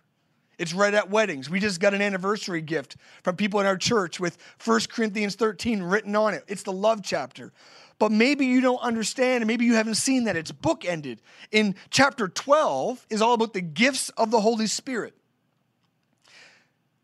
[0.58, 1.50] It's read at weddings.
[1.50, 5.82] We just got an anniversary gift from people in our church with 1 Corinthians 13
[5.82, 6.44] written on it.
[6.48, 7.52] It's the love chapter
[8.00, 11.20] but maybe you don't understand and maybe you haven't seen that it's bookended.
[11.52, 15.14] In chapter 12 is all about the gifts of the Holy Spirit.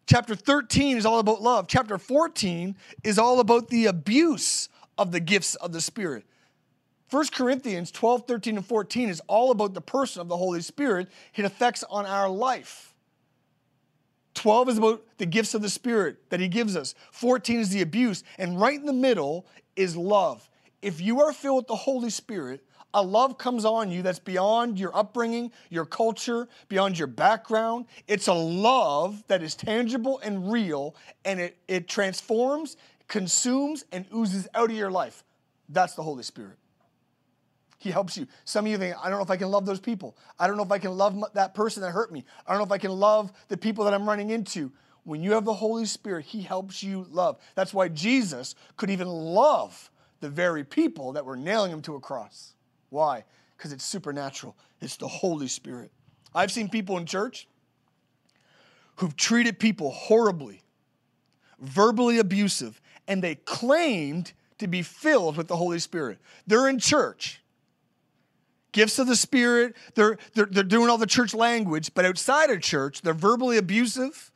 [0.07, 1.67] Chapter 13 is all about love.
[1.67, 4.67] Chapter 14 is all about the abuse
[4.97, 6.25] of the gifts of the Spirit.
[7.09, 11.07] 1 Corinthians 12, 13, and 14 is all about the person of the Holy Spirit,
[11.35, 12.93] It effects on our life.
[14.35, 16.95] 12 is about the gifts of the Spirit that He gives us.
[17.11, 18.23] 14 is the abuse.
[18.37, 19.45] And right in the middle
[19.75, 20.49] is love
[20.81, 24.79] if you are filled with the Holy Spirit, a love comes on you that's beyond
[24.79, 27.85] your upbringing, your culture, beyond your background.
[28.07, 30.95] It's a love that is tangible and real,
[31.25, 35.23] and it, it transforms, consumes, and oozes out of your life.
[35.67, 36.58] That's the Holy Spirit.
[37.79, 38.27] He helps you.
[38.43, 40.17] Some of you think, I don't know if I can love those people.
[40.37, 42.25] I don't know if I can love that person that hurt me.
[42.45, 44.71] I don't know if I can love the people that I'm running into.
[45.05, 47.39] When you have the Holy Spirit, He helps you love.
[47.55, 49.89] That's why Jesus could even love
[50.19, 52.53] the very people that were nailing him to a cross.
[52.89, 53.23] Why?
[53.57, 55.91] Because it's supernatural, it's the Holy Spirit.
[56.35, 57.47] I've seen people in church
[58.97, 60.61] who've treated people horribly,
[61.59, 66.19] verbally abusive, and they claimed to be filled with the Holy Spirit.
[66.45, 67.41] They're in church.
[68.71, 72.61] Gifts of the Spirit, they're, they're, they're doing all the church language, but outside of
[72.61, 74.31] church, they're verbally abusive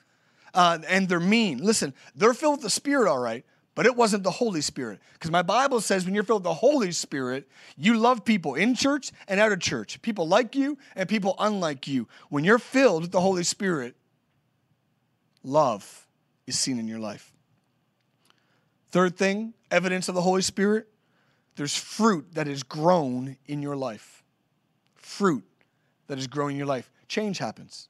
[0.53, 1.59] uh, and they're mean.
[1.59, 4.99] Listen, they're filled with the Spirit, all right, but it wasn't the Holy Spirit.
[5.13, 8.75] Because my Bible says when you're filled with the Holy Spirit, you love people in
[8.75, 10.01] church and out of church.
[10.01, 12.07] People like you and people unlike you.
[12.29, 13.95] When you're filled with the Holy Spirit,
[15.43, 16.07] love
[16.47, 17.31] is seen in your life.
[18.91, 20.87] Third thing, evidence of the Holy Spirit,
[21.55, 24.22] there's fruit that is grown in your life.
[25.13, 25.43] Fruit
[26.07, 26.89] that is growing in your life.
[27.07, 27.87] Change happens.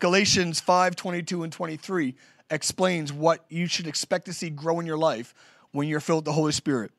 [0.00, 2.16] Galatians 5 22 and 23
[2.50, 5.34] explains what you should expect to see grow in your life
[5.70, 6.90] when you're filled with the Holy Spirit.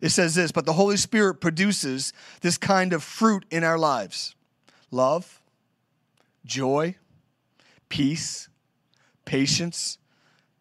[0.00, 4.34] It says this, but the Holy Spirit produces this kind of fruit in our lives
[4.90, 5.40] love,
[6.44, 6.96] joy,
[7.88, 8.48] peace,
[9.24, 9.98] patience,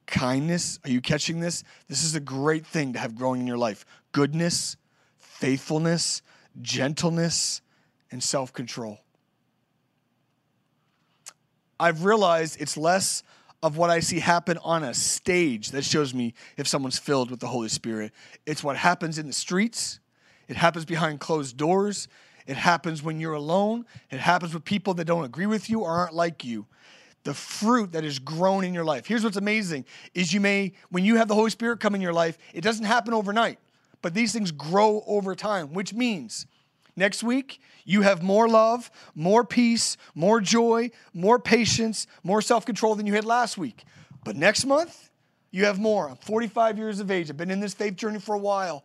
[0.05, 0.79] kindness.
[0.85, 1.63] Are you catching this?
[1.87, 4.77] This is a great thing to have growing in your life goodness,
[5.17, 6.21] faithfulness,
[6.61, 7.61] gentleness,
[8.11, 8.99] and self control.
[11.79, 13.23] I've realized it's less
[13.63, 17.39] of what I see happen on a stage that shows me if someone's filled with
[17.39, 18.11] the Holy Spirit.
[18.45, 19.99] It's what happens in the streets,
[20.47, 22.07] it happens behind closed doors,
[22.47, 25.89] it happens when you're alone, it happens with people that don't agree with you or
[25.89, 26.65] aren't like you.
[27.23, 29.05] The fruit that is grown in your life.
[29.05, 32.13] Here's what's amazing is you may when you have the Holy Spirit come in your
[32.13, 33.59] life, it doesn't happen overnight,
[34.01, 36.47] but these things grow over time, which means
[36.95, 42.95] Next week, you have more love, more peace, more joy, more patience, more self control
[42.95, 43.85] than you had last week.
[44.23, 45.09] But next month,
[45.51, 46.09] you have more.
[46.09, 47.29] I'm 45 years of age.
[47.29, 48.83] I've been in this faith journey for a while.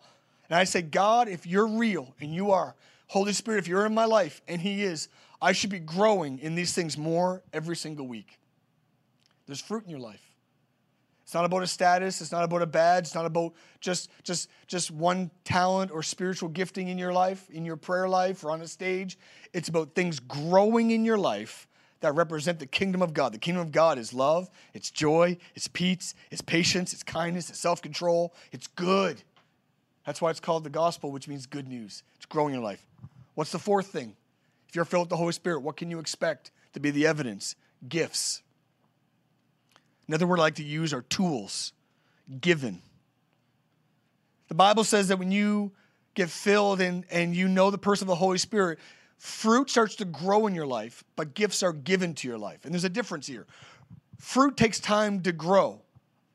[0.49, 2.75] And I say, God, if you're real and you are,
[3.09, 5.09] Holy Spirit, if you're in my life and He is,
[5.40, 8.38] I should be growing in these things more every single week.
[9.47, 10.26] There's fruit in your life.
[11.27, 14.49] It's not about a status, it's not about a badge, it's not about just just
[14.69, 18.62] just one talent or spiritual gifting in your life, in your prayer life or on
[18.62, 19.19] a stage.
[19.53, 21.67] It's about things growing in your life
[21.99, 23.35] that represent the kingdom of God.
[23.35, 27.59] The kingdom of God is love, it's joy, it's peace, it's patience, it's kindness, it's
[27.59, 29.21] self-control, it's good.
[30.05, 32.05] That's why it's called the gospel, which means good news.
[32.15, 32.87] It's growing in your life.
[33.35, 34.15] What's the fourth thing?
[34.69, 37.57] If you're filled with the Holy Spirit, what can you expect to be the evidence?
[37.89, 38.43] Gifts.
[40.09, 41.73] Another word I like to use are tools,
[42.40, 42.81] given.
[44.49, 45.73] The Bible says that when you
[46.14, 48.79] get filled and, and you know the person of the Holy Spirit,
[49.19, 52.64] fruit starts to grow in your life, but gifts are given to your life.
[52.64, 53.47] And there's a difference here.
[54.19, 55.83] Fruit takes time to grow.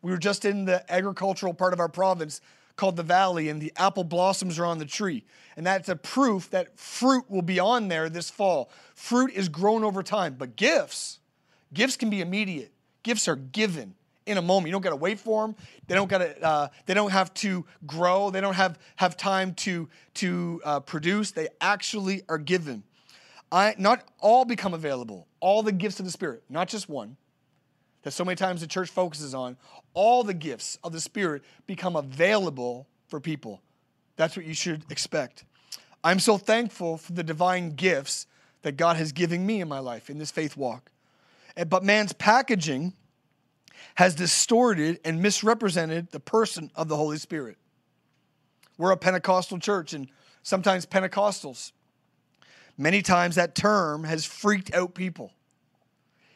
[0.02, 2.42] We were just in the agricultural part of our province
[2.76, 5.24] called the valley, and the apple blossoms are on the tree.
[5.56, 8.72] And that's a proof that fruit will be on there this fall.
[8.96, 11.20] Fruit is grown over time, but gifts,
[11.74, 12.71] gifts can be immediate.
[13.04, 14.68] Gifts are given in a moment.
[14.68, 15.56] You don't got to wait for them.
[15.88, 16.44] They don't got to.
[16.44, 18.30] Uh, they don't have to grow.
[18.30, 21.32] They don't have have time to to uh, produce.
[21.32, 22.84] They actually are given.
[23.52, 25.28] I not all become available.
[25.40, 27.18] All the gifts of the Spirit, not just one.
[28.04, 29.58] That so many times the church focuses on.
[29.94, 33.62] All the gifts of the Spirit become available for people.
[34.16, 35.44] That's what you should expect.
[36.04, 38.26] I'm so thankful for the divine gifts
[38.64, 40.91] that God has given me in my life in this faith walk.
[41.70, 42.94] But man's packaging
[43.96, 47.58] has distorted and misrepresented the person of the Holy Spirit.
[48.78, 50.08] We're a Pentecostal church, and
[50.44, 51.72] sometimes Pentecostals.
[52.78, 55.34] Many times that term has freaked out people.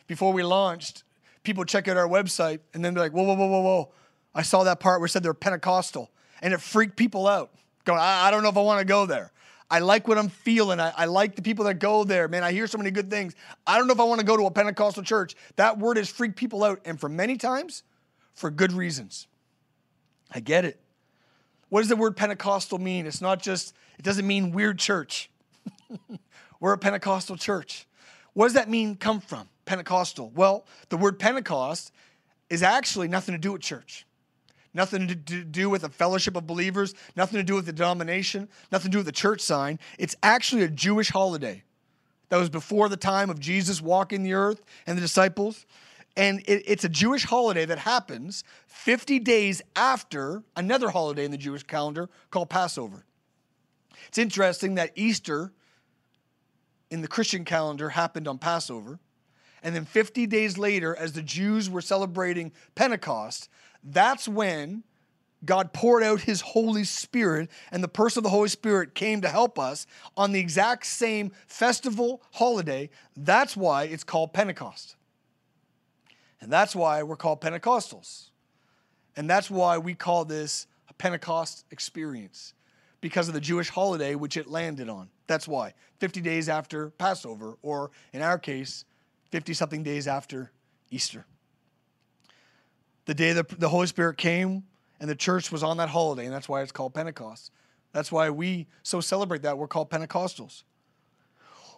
[0.05, 1.03] Before we launched,
[1.43, 3.91] people check out our website and then they're like, whoa, whoa, whoa, whoa, whoa.
[4.33, 6.11] I saw that part where it said they're Pentecostal,
[6.41, 7.51] and it freaked people out.
[7.85, 9.31] Going, I, I don't know if I want to go there.
[9.69, 10.79] I like what I'm feeling.
[10.79, 12.27] I, I, like the people that go there.
[12.27, 13.35] Man, I hear so many good things.
[13.65, 15.35] I don't know if I want to go to a Pentecostal church.
[15.55, 17.83] That word has freaked people out, and for many times,
[18.33, 19.27] for good reasons.
[20.31, 20.79] I get it.
[21.69, 23.07] What does the word Pentecostal mean?
[23.07, 25.31] It's not just, it doesn't mean weird church.
[26.59, 27.87] We're a Pentecostal church.
[28.33, 29.49] What does that mean come from?
[29.65, 30.31] Pentecostal.
[30.35, 31.91] Well, the word Pentecost
[32.49, 34.04] is actually nothing to do with church
[34.75, 38.91] nothing to do with a fellowship of believers, nothing to do with the denomination, nothing
[38.91, 39.79] to do with the church sign.
[39.97, 41.63] It's actually a Jewish holiday
[42.29, 45.65] that was before the time of Jesus walking the earth and the disciples.
[46.17, 51.37] And it, it's a Jewish holiday that happens 50 days after another holiday in the
[51.37, 53.05] Jewish calendar called Passover.
[54.09, 55.51] It's interesting that Easter
[56.91, 58.99] in the Christian calendar happened on Passover.
[59.63, 63.49] And then 50 days later, as the Jews were celebrating Pentecost,
[63.85, 64.83] that's when
[65.45, 69.27] God poured out his Holy Spirit, and the person of the Holy Spirit came to
[69.27, 69.85] help us
[70.17, 72.89] on the exact same festival holiday.
[73.15, 74.95] That's why it's called Pentecost.
[76.41, 78.29] And that's why we're called Pentecostals.
[79.15, 82.53] And that's why we call this a Pentecost experience
[83.01, 85.09] because of the Jewish holiday which it landed on.
[85.27, 85.73] That's why.
[85.99, 88.83] 50 days after Passover, or in our case,
[89.31, 90.51] 50 something days after
[90.91, 91.25] Easter
[93.05, 94.63] the day the, the Holy Spirit came
[94.99, 97.51] and the church was on that holiday, and that's why it's called Pentecost.
[97.91, 99.57] That's why we so celebrate that.
[99.57, 100.63] We're called Pentecostals.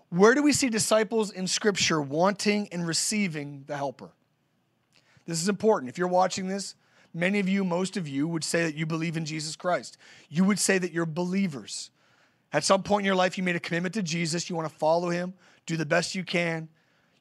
[0.09, 4.11] Where do we see disciples in Scripture wanting and receiving the Helper?
[5.25, 5.89] This is important.
[5.89, 6.75] If you're watching this,
[7.13, 9.97] many of you, most of you, would say that you believe in Jesus Christ.
[10.29, 11.91] You would say that you're believers.
[12.53, 14.49] At some point in your life, you made a commitment to Jesus.
[14.49, 15.33] You want to follow him,
[15.65, 16.69] do the best you can,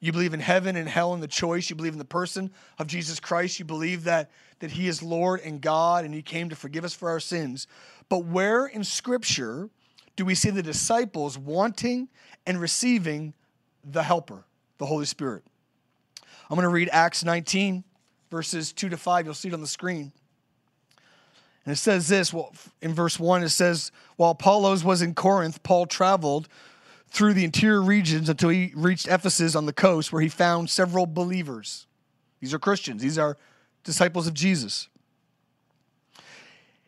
[0.01, 1.71] you believe in heaven and hell and the choice.
[1.71, 3.59] You believe in the person of Jesus Christ.
[3.59, 6.95] You believe that, that He is Lord and God and He came to forgive us
[6.95, 7.67] for our sins.
[8.09, 9.71] But where in Scripture
[10.15, 12.09] do we see the disciples wanting
[12.47, 13.35] and receiving
[13.85, 14.45] the Helper,
[14.79, 15.43] the Holy Spirit?
[16.49, 17.83] I'm going to read Acts 19,
[18.31, 19.25] verses 2 to 5.
[19.25, 20.13] You'll see it on the screen.
[21.65, 25.63] And it says this well, in verse 1 it says, While Apollos was in Corinth,
[25.65, 26.49] Paul traveled
[27.11, 31.07] through the interior regions until he reached Ephesus on the coast, where he found several
[31.07, 31.87] believers.
[32.41, 33.37] These are Christians, these are
[33.85, 34.89] disciples of Jesus.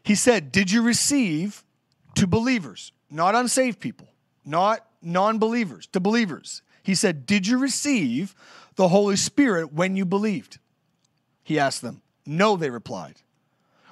[0.03, 1.65] He said, Did you receive
[2.15, 4.09] to believers, not unsaved people,
[4.45, 6.63] not non believers, to believers?
[6.83, 8.35] He said, Did you receive
[8.77, 10.59] the Holy Spirit when you believed?
[11.43, 12.03] He asked them.
[12.25, 13.17] No, they replied.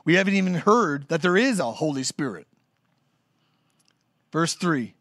[0.05, 2.47] We haven't even heard that there is a Holy Spirit.
[4.33, 4.95] Verse 3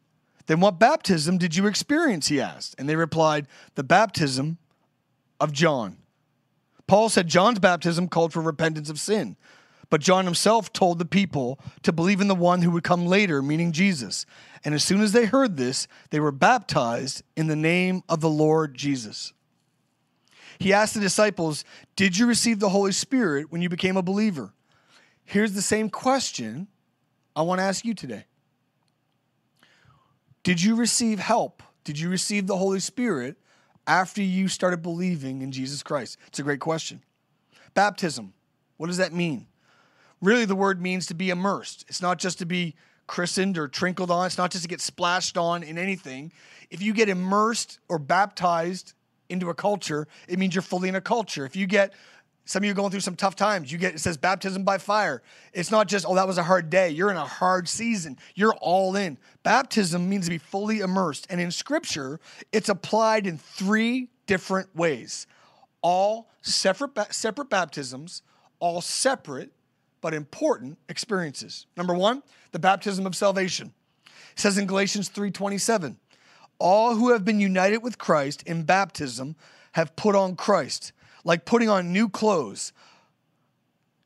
[0.48, 2.28] then what baptism did you experience?
[2.28, 2.76] He asked.
[2.78, 4.58] And they replied, The baptism
[5.40, 5.98] of John.
[6.88, 9.38] Paul said John's baptism called for repentance of sin.
[9.90, 13.42] But John himself told the people to believe in the one who would come later,
[13.42, 14.26] meaning Jesus.
[14.64, 18.30] And as soon as they heard this, they were baptized in the name of the
[18.30, 19.34] Lord Jesus.
[20.58, 21.64] He asked the disciples,
[21.96, 24.54] Did you receive the Holy Spirit when you became a believer?
[25.24, 26.68] Here's the same question
[27.36, 28.26] I want to ask you today.
[30.46, 31.64] Did you receive help?
[31.84, 33.36] Did you receive the Holy Spirit
[33.88, 36.20] after you started believing in Jesus Christ?
[36.28, 37.02] It's a great question.
[37.74, 38.32] Baptism,
[38.78, 39.48] what does that mean?
[40.22, 41.84] Really, the word means to be immersed.
[41.88, 42.76] It's not just to be
[43.08, 46.32] christened or trickled on, it's not just to get splashed on in anything.
[46.70, 48.94] If you get immersed or baptized
[49.30, 51.44] into a culture, it means you're fully in a culture.
[51.48, 51.92] If you get
[52.46, 53.72] some of you are going through some tough times.
[53.72, 55.24] You get it says baptism by fire.
[55.52, 56.92] It's not just, oh, that was a hard day.
[56.92, 58.18] You're in a hard season.
[58.36, 59.18] You're all in.
[59.42, 61.26] Baptism means to be fully immersed.
[61.32, 62.20] And in scripture,
[62.52, 65.26] it's applied in three different ways.
[65.82, 68.22] All separate separate baptisms,
[68.60, 69.52] all separate
[70.02, 71.66] but important experiences.
[71.76, 73.74] Number 1, the baptism of salvation.
[74.06, 75.98] It says in Galatians 3:27,
[76.60, 79.36] all who have been united with Christ in baptism
[79.72, 80.94] have put on Christ
[81.26, 82.72] like putting on new clothes.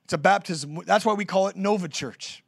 [0.06, 0.80] It's a baptism.
[0.88, 2.44] That's why we call it Nova Church.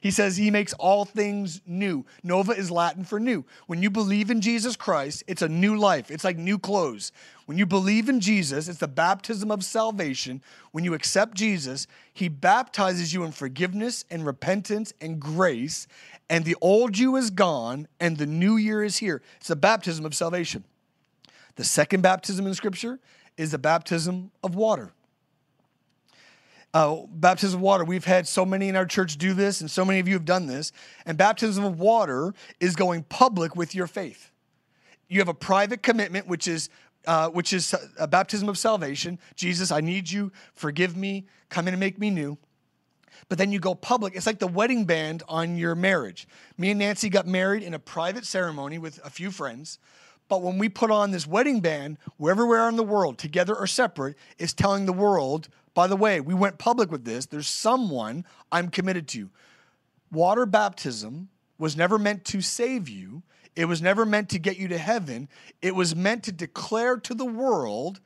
[0.00, 2.06] He says he makes all things new.
[2.22, 3.44] Nova is Latin for new.
[3.66, 6.10] When you believe in Jesus Christ, it's a new life.
[6.10, 7.12] It's like new clothes.
[7.44, 10.42] When you believe in Jesus, it's the baptism of salvation.
[10.72, 15.86] When you accept Jesus, he baptizes you in forgiveness and repentance and grace,
[16.30, 19.20] and the old you is gone and the new year is here.
[19.36, 20.64] It's the baptism of salvation.
[21.56, 23.00] The second baptism in Scripture
[23.40, 24.92] is the baptism of water
[26.72, 27.84] uh, baptism of water.
[27.84, 30.24] We've had so many in our church do this, and so many of you have
[30.24, 30.72] done this.
[31.04, 34.30] And baptism of water is going public with your faith.
[35.08, 36.68] You have a private commitment, which is
[37.06, 39.18] uh, which is a baptism of salvation.
[39.34, 40.30] Jesus, I need you.
[40.52, 41.26] Forgive me.
[41.48, 42.36] Come in and make me new.
[43.30, 44.14] But then you go public.
[44.14, 46.28] It's like the wedding band on your marriage.
[46.58, 49.78] Me and Nancy got married in a private ceremony with a few friends.
[50.30, 53.54] But when we put on this wedding band, wherever we are in the world, together
[53.54, 57.26] or separate, is telling the world by the way, we went public with this.
[57.26, 59.30] There's someone I'm committed to.
[60.10, 61.28] Water baptism
[61.58, 63.22] was never meant to save you,
[63.56, 65.28] it was never meant to get you to heaven.
[65.60, 68.00] It was meant to declare to the world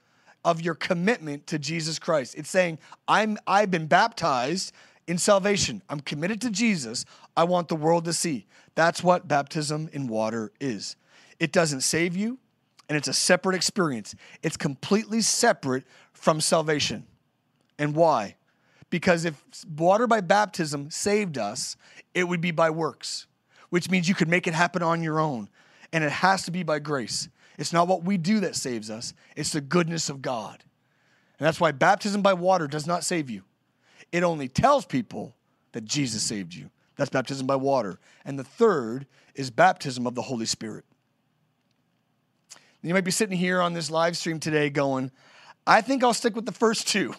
[0.45, 2.35] of your commitment to Jesus Christ.
[2.37, 4.73] It's saying, I'm, I've been baptized
[5.07, 5.83] in salvation.
[5.89, 7.05] I'm committed to Jesus.
[7.37, 8.47] I want the world to see.
[8.75, 10.97] That's what baptism in water is.
[11.39, 12.39] It doesn't save you,
[12.89, 14.15] and it's a separate experience.
[14.43, 17.07] It's completely separate from salvation.
[17.79, 18.37] And why?
[18.91, 19.43] Because if
[19.77, 21.77] water by baptism saved us,
[22.15, 23.27] it would be by works,
[23.71, 25.49] which means you could make it happen on your own.
[25.93, 27.29] And it has to be by grace.
[27.59, 30.63] It's not what we do that saves us, it's the goodness of God.
[31.39, 33.43] And that's why baptism by water does not save you.
[34.13, 35.35] It only tells people
[35.73, 36.71] that Jesus saved you.
[36.97, 37.99] That's baptism by water.
[38.25, 40.85] And the third is baptism of the Holy Spirit.
[42.85, 45.11] You might be sitting here on this live stream today going,
[45.67, 47.15] I think I'll stick with the first two.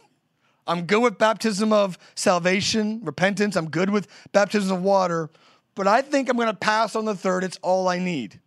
[0.68, 3.55] I'm good with baptism of salvation, repentance.
[3.55, 5.32] I'm good with baptism of water,
[5.74, 7.43] but I think I'm going to pass on the third.
[7.43, 8.39] It's all I need.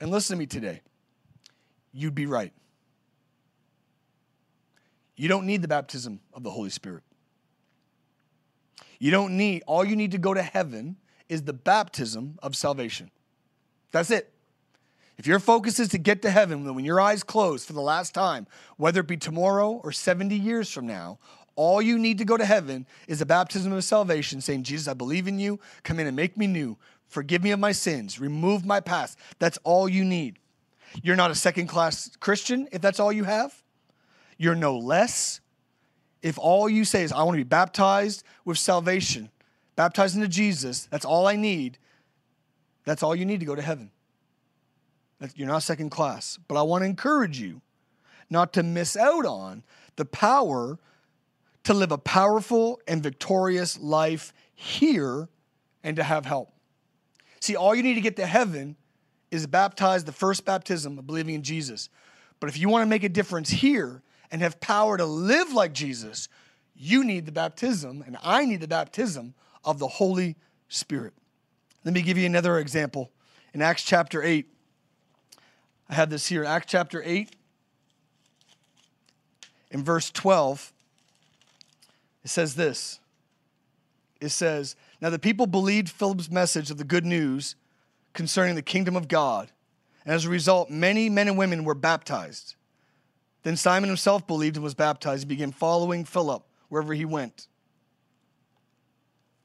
[0.00, 0.80] And listen to me today.
[1.92, 2.52] You'd be right.
[5.16, 7.04] You don't need the baptism of the Holy Spirit.
[8.98, 10.96] You don't need, all you need to go to heaven
[11.28, 13.12] is the baptism of salvation.
[13.92, 14.33] That's it.
[15.16, 17.80] If your focus is to get to heaven then when your eyes close for the
[17.80, 18.46] last time,
[18.76, 21.18] whether it be tomorrow or 70 years from now,
[21.56, 24.94] all you need to go to heaven is a baptism of salvation, saying, Jesus, I
[24.94, 25.60] believe in you.
[25.84, 26.76] Come in and make me new.
[27.06, 28.18] Forgive me of my sins.
[28.18, 29.18] Remove my past.
[29.38, 30.38] That's all you need.
[31.02, 33.62] You're not a second class Christian if that's all you have.
[34.36, 35.40] You're no less.
[36.22, 39.30] If all you say is, I want to be baptized with salvation,
[39.76, 41.78] baptized into Jesus, that's all I need,
[42.84, 43.90] that's all you need to go to heaven.
[45.34, 46.38] You're not second class.
[46.48, 47.60] But I want to encourage you
[48.30, 49.62] not to miss out on
[49.96, 50.78] the power
[51.64, 55.28] to live a powerful and victorious life here
[55.82, 56.52] and to have help.
[57.40, 58.76] See, all you need to get to heaven
[59.30, 61.88] is baptized, the first baptism of believing in Jesus.
[62.40, 65.72] But if you want to make a difference here and have power to live like
[65.72, 66.28] Jesus,
[66.74, 69.34] you need the baptism, and I need the baptism
[69.64, 70.36] of the Holy
[70.68, 71.14] Spirit.
[71.84, 73.10] Let me give you another example.
[73.52, 74.46] In Acts chapter 8,
[75.88, 76.44] I have this here.
[76.44, 77.34] Acts chapter 8,
[79.70, 80.72] in verse 12.
[82.24, 83.00] It says this
[84.24, 87.56] it says, Now the people believed Philip's message of the good news
[88.14, 89.50] concerning the kingdom of God.
[90.04, 92.54] And as a result, many men and women were baptized.
[93.42, 95.24] Then Simon himself believed and was baptized.
[95.24, 97.48] He began following Philip wherever he went.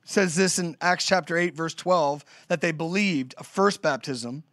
[0.03, 4.43] It says this in Acts chapter 8, verse 12, that they believed a first baptism.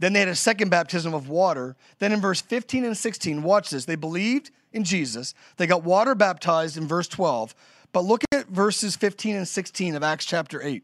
[0.00, 1.76] Then they had a second baptism of water.
[1.98, 3.84] Then in verse 15 and 16, watch this.
[3.84, 5.34] They believed in Jesus.
[5.58, 7.54] They got water baptized in verse 12.
[7.92, 10.76] But look at verses 15 and 16 of Acts chapter 8.
[10.76, 10.82] It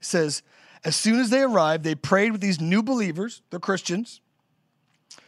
[0.00, 0.42] says,
[0.82, 4.22] As soon as they arrived, they prayed with these new believers, the Christians,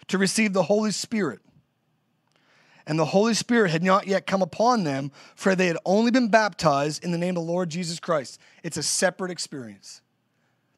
[0.09, 1.41] to receive the Holy Spirit.
[2.87, 6.29] And the Holy Spirit had not yet come upon them, for they had only been
[6.29, 8.41] baptized in the name of the Lord Jesus Christ.
[8.63, 10.01] It's a separate experience.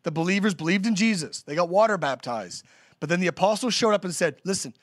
[0.03, 2.65] The believers believed in Jesus, they got water baptized.
[3.01, 4.75] But then the apostles showed up and said, Listen,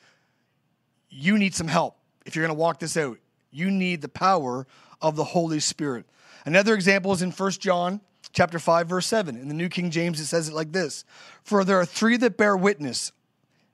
[1.08, 1.96] you need some help
[2.26, 3.18] if you're going to walk this out.
[3.50, 4.66] You need the power
[5.00, 6.06] of the Holy Spirit.
[6.44, 8.00] Another example is in 1 John
[8.32, 9.36] chapter 5 verse 7.
[9.36, 11.04] In the New King James it says it like this:
[11.42, 13.12] For there are three that bear witness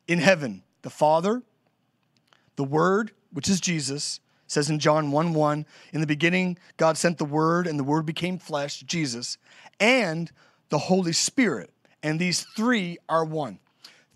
[0.09, 1.43] in heaven, the Father,
[2.57, 7.19] the Word, which is Jesus, says in John 1 1, in the beginning, God sent
[7.19, 9.39] the Word, and the Word became flesh, Jesus,
[9.81, 10.31] and
[10.69, 11.71] the Holy Spirit.
[12.03, 13.59] And these three are one.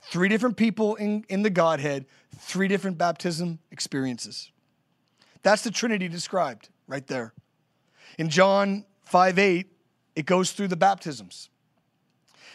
[0.03, 2.07] Three different people in, in the Godhead,
[2.39, 4.51] three different baptism experiences.
[5.43, 7.33] That's the Trinity described right there.
[8.19, 9.67] In John 5 8,
[10.17, 11.49] it goes through the baptisms.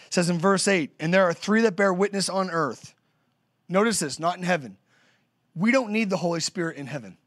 [0.07, 2.93] It says in verse 8, and there are three that bear witness on earth.
[3.67, 4.77] Notice this, not in heaven.
[5.55, 7.17] We don't need the Holy Spirit in heaven.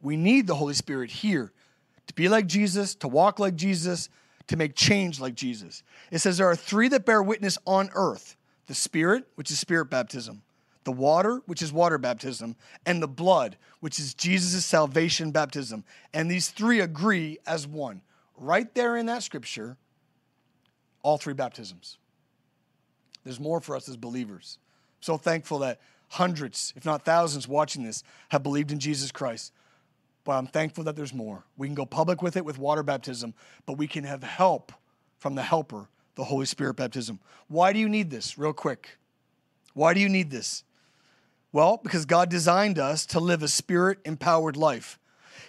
[0.00, 1.52] We need the Holy Spirit here
[2.06, 4.08] to be like Jesus, to walk like Jesus,
[4.48, 5.82] to make change like Jesus.
[6.10, 8.36] It says there are three that bear witness on earth
[8.66, 10.42] the Spirit, which is spirit baptism,
[10.84, 15.84] the water, which is water baptism, and the blood, which is Jesus' salvation baptism.
[16.12, 18.02] And these three agree as one.
[18.36, 19.78] Right there in that scripture,
[21.02, 21.96] all three baptisms.
[23.24, 24.58] There's more for us as believers.
[25.00, 29.52] So thankful that hundreds, if not thousands, watching this have believed in Jesus Christ.
[30.28, 31.42] But I'm thankful that there's more.
[31.56, 33.32] We can go public with it with water baptism,
[33.64, 34.72] but we can have help
[35.16, 37.18] from the helper, the Holy Spirit baptism.
[37.48, 38.98] Why do you need this, real quick?
[39.72, 40.64] Why do you need this?
[41.50, 44.98] Well, because God designed us to live a spirit empowered life.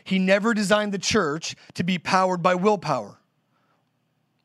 [0.05, 3.17] He never designed the church to be powered by willpower.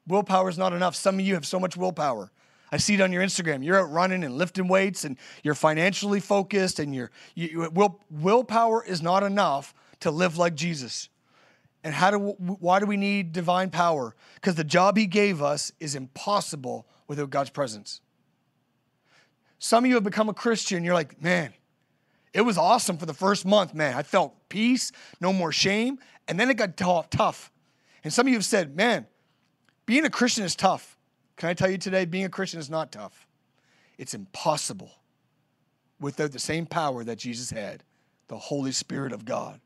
[0.08, 0.96] Willpower is not enough.
[0.96, 2.32] Some of you have so much willpower.
[2.72, 3.64] I see it on your Instagram.
[3.64, 8.84] You're out running and lifting weights, and you're financially focused, and you're, you, will, willpower
[8.84, 9.72] is not enough
[10.04, 11.08] to live like Jesus.
[11.82, 14.14] And how do why do we need divine power?
[14.34, 18.02] Because the job He gave us is impossible without God's presence.
[19.58, 20.84] Some of you have become a Christian.
[20.84, 21.54] You're like, man,
[22.34, 23.96] it was awesome for the first month, man.
[23.96, 24.92] I felt peace,
[25.22, 25.98] no more shame.
[26.28, 26.76] And then it got
[27.10, 27.50] tough.
[28.02, 29.06] And some of you have said, man,
[29.86, 30.98] being a Christian is tough.
[31.36, 33.26] Can I tell you today, being a Christian is not tough.
[33.96, 34.90] It's impossible
[35.98, 37.84] without the same power that Jesus had,
[38.28, 39.60] the Holy Spirit of God.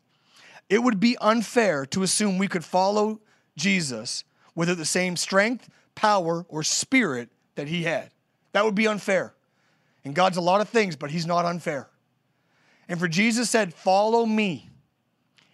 [0.69, 3.21] It would be unfair to assume we could follow
[3.57, 8.11] Jesus without the same strength, power, or spirit that he had.
[8.53, 9.35] That would be unfair.
[10.05, 11.89] And God's a lot of things, but He's not unfair.
[12.89, 14.71] And for Jesus said, Follow me.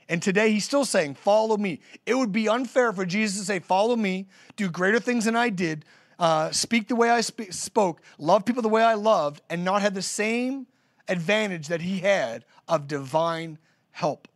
[0.08, 1.80] And today He's still saying, Follow me.
[2.06, 5.48] It would be unfair for Jesus to say, Follow me, do greater things than I
[5.48, 5.84] did,
[6.18, 9.82] uh, speak the way I sp- spoke, love people the way I loved, and not
[9.82, 10.66] have the same
[11.08, 13.58] advantage that He had of divine
[13.90, 14.28] help.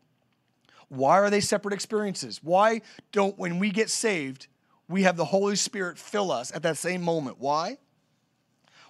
[0.88, 2.40] Why are they separate experiences?
[2.42, 2.82] Why
[3.12, 4.46] don't, when we get saved,
[4.88, 7.36] we have the Holy Spirit fill us at that same moment?
[7.38, 7.78] Why?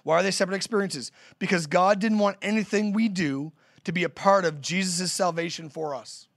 [0.03, 1.11] Why are they separate experiences?
[1.39, 3.51] Because God didn't want anything we do
[3.83, 6.27] to be a part of Jesus' salvation for us.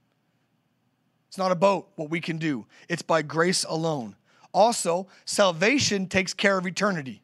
[1.29, 4.15] It's not about what we can do, it's by grace alone.
[4.53, 7.23] Also, salvation takes care of eternity.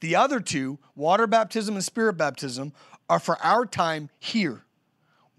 [0.00, 2.72] The other two, water baptism and spirit baptism,
[3.10, 4.64] are for our time here.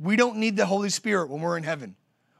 [0.02, 1.96] We don't need the Holy Spirit when we're in heaven.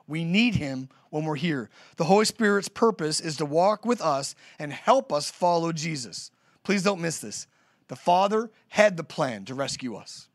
[0.08, 1.70] We need Him when we're here.
[1.98, 6.32] The Holy Spirit's purpose is to walk with us and help us follow Jesus.
[6.64, 7.48] Please don't miss this.
[7.88, 10.28] The Father had the plan to rescue us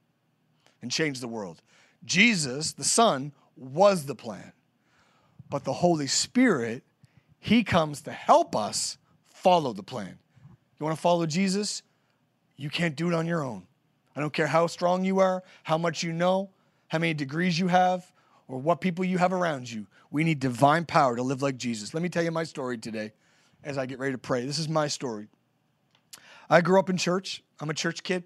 [0.83, 1.63] and change the world.
[2.05, 4.53] Jesus, the Son, was the plan.
[5.51, 6.85] But the Holy Spirit,
[7.41, 10.19] He comes to help us follow the plan.
[10.79, 11.83] You want to follow Jesus?
[12.57, 13.67] You can't do it on your own.
[14.15, 16.51] I don't care how strong you are, how much you know,
[16.89, 18.13] how many degrees you have,
[18.49, 19.87] or what people you have around you.
[20.11, 21.93] We need divine power to live like Jesus.
[21.93, 23.13] Let me tell you my story today
[23.65, 24.47] as I get ready to pray.
[24.47, 25.27] This is my story.
[26.49, 27.43] I grew up in church.
[27.61, 28.23] I'm a church kid.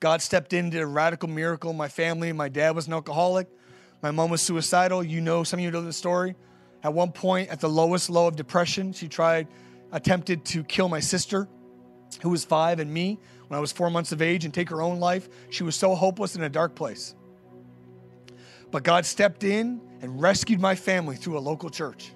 [0.00, 2.32] God stepped in, did a radical miracle my family.
[2.32, 3.48] My dad was an alcoholic.
[4.02, 5.02] My mom was suicidal.
[5.02, 6.36] You know, some of you know the story.
[6.84, 9.48] At one point, at the lowest low of depression, she tried,
[9.90, 11.48] attempted to kill my sister,
[12.22, 13.18] who was five, and me
[13.48, 15.28] when I was four months of age and take her own life.
[15.50, 17.14] She was so hopeless in a dark place.
[18.70, 22.12] But God stepped in and rescued my family through a local church.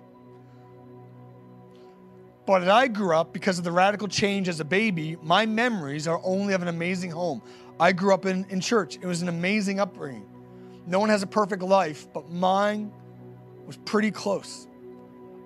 [2.45, 6.09] But as I grew up, because of the radical change as a baby, my memories
[6.09, 7.41] are only of an amazing home.
[7.79, 8.97] I grew up in, in church.
[8.97, 10.29] It was an amazing upbringing.
[10.87, 12.93] No one has a perfect life, but mine
[13.67, 14.67] was pretty close.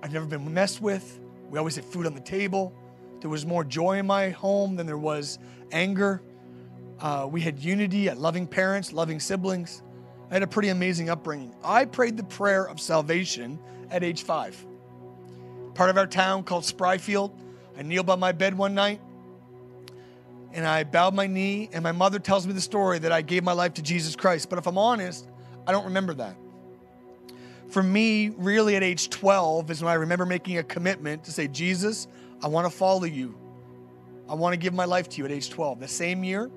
[0.02, 1.20] I've never been messed with.
[1.50, 2.72] We always had food on the table.
[3.20, 5.38] There was more joy in my home than there was
[5.72, 6.22] anger.
[6.98, 9.82] Uh, we had unity, at loving parents, loving siblings.
[10.30, 11.54] I had a pretty amazing upbringing.
[11.62, 13.58] I prayed the prayer of salvation
[13.90, 14.64] at age five
[15.74, 17.32] part of our town called Spryfield.
[17.76, 18.98] I kneeled by my bed one night
[20.56, 23.44] and I bowed my knee, and my mother tells me the story that I gave
[23.44, 24.48] my life to Jesus Christ.
[24.48, 25.28] But if I'm honest,
[25.66, 26.34] I don't remember that.
[27.68, 31.46] For me, really at age 12 is when I remember making a commitment to say,
[31.46, 32.08] Jesus,
[32.42, 33.36] I want to follow you.
[34.30, 35.78] I want to give my life to you at age 12.
[35.78, 36.50] The same year,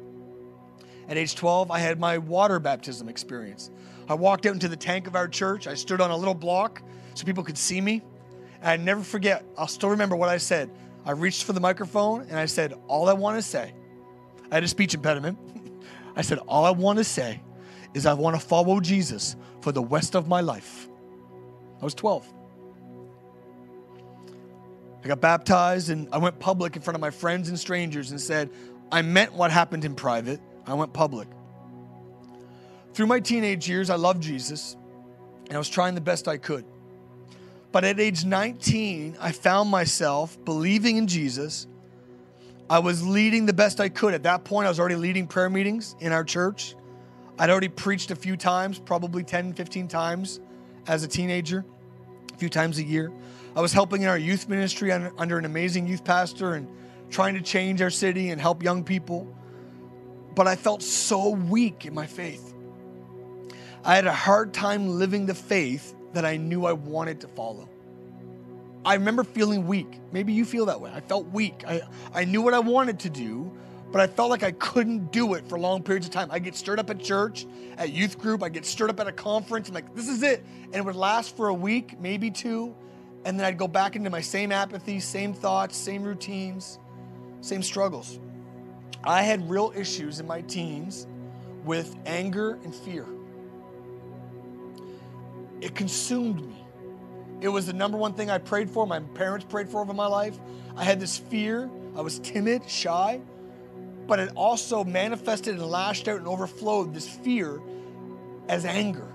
[1.10, 3.72] at age 12, I had my water baptism experience.
[4.08, 5.66] I walked out into the tank of our church.
[5.66, 6.84] I stood on a little block
[7.16, 8.04] so people could see me.
[8.62, 10.70] And I never forget, I'll still remember what I said.
[11.06, 13.74] I reached for the microphone and I said, All I want to say,
[14.52, 15.40] I had a speech impediment.
[16.16, 17.42] I said, All I want to say
[17.96, 20.88] is I want to follow Jesus for the rest of my life.
[21.82, 22.32] I was 12.
[25.04, 28.22] I got baptized and I went public in front of my friends and strangers and
[28.22, 28.52] said,
[28.92, 30.40] I meant what happened in private.
[30.72, 31.28] I went public.
[32.94, 34.76] Through my teenage years, I loved Jesus
[35.48, 36.66] and I was trying the best I could.
[37.72, 41.68] But at age 19, I found myself believing in Jesus.
[42.70, 44.14] I was leading the best I could.
[44.14, 46.76] At that point, I was already leading prayer meetings in our church.
[47.38, 50.40] I'd already preached a few times, probably 10, 15 times
[50.88, 51.64] as a teenager,
[52.34, 53.12] a few times a year.
[53.56, 56.68] I was helping in our youth ministry under an amazing youth pastor and
[57.10, 59.28] trying to change our city and help young people.
[60.40, 62.54] But I felt so weak in my faith.
[63.84, 67.68] I had a hard time living the faith that I knew I wanted to follow.
[68.86, 70.00] I remember feeling weak.
[70.14, 70.94] Maybe you feel that way.
[70.96, 71.66] I felt weak.
[71.68, 71.82] I,
[72.14, 73.52] I knew what I wanted to do,
[73.92, 76.30] but I felt like I couldn't do it for long periods of time.
[76.32, 77.46] I get stirred up at church,
[77.78, 79.68] at youth group, I get stirred up at a conference.
[79.68, 80.46] I'm like, this is it.
[80.68, 82.74] And it would last for a week, maybe two.
[83.26, 86.80] And then I'd go back into my same apathy, same thoughts, same routines,
[87.42, 88.22] same struggles.
[89.04, 91.08] I had real issues in my teens
[91.64, 93.06] with anger and fear.
[95.62, 96.66] It consumed me.
[97.42, 100.08] It was the number one thing I prayed for, my parents prayed for over my
[100.08, 100.38] life.
[100.76, 101.70] I had this fear.
[101.96, 103.20] I was timid, shy,
[104.08, 107.62] but it also manifested and lashed out and overflowed this fear
[108.48, 109.08] as anger.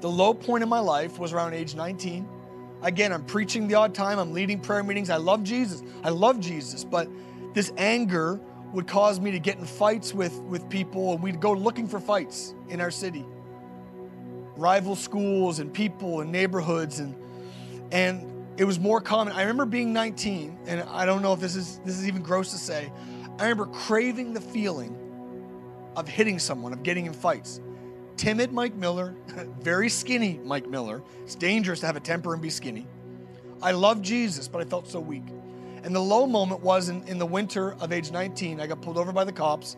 [0.00, 2.28] The low point in my life was around age 19.
[2.82, 5.10] Again, I'm preaching the odd time, I'm leading prayer meetings.
[5.10, 5.82] I love Jesus.
[6.04, 7.08] I love Jesus, but
[7.56, 8.38] this anger
[8.74, 11.98] would cause me to get in fights with, with people, and we'd go looking for
[11.98, 13.24] fights in our city
[14.56, 17.14] rival schools and people and neighborhoods and
[17.92, 19.34] and it was more common.
[19.34, 22.50] I remember being 19, and I don't know if this is this is even gross
[22.52, 22.90] to say.
[23.38, 24.96] I remember craving the feeling
[25.94, 27.60] of hitting someone, of getting in fights.
[28.16, 29.14] Timid Mike Miller,
[29.60, 31.02] very skinny Mike Miller.
[31.22, 32.86] It's dangerous to have a temper and be skinny.
[33.62, 35.24] I love Jesus, but I felt so weak.
[35.86, 38.60] And the low moment was in, in the winter of age 19.
[38.60, 39.76] I got pulled over by the cops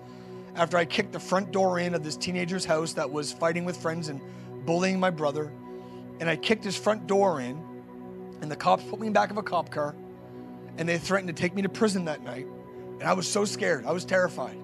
[0.54, 3.76] after I kicked the front door in of this teenager's house that was fighting with
[3.76, 4.18] friends and
[4.64, 5.52] bullying my brother,
[6.18, 7.62] and I kicked his front door in,
[8.40, 9.94] and the cops put me in back of a cop car,
[10.78, 12.46] and they threatened to take me to prison that night.
[13.00, 13.84] And I was so scared.
[13.84, 14.56] I was terrified.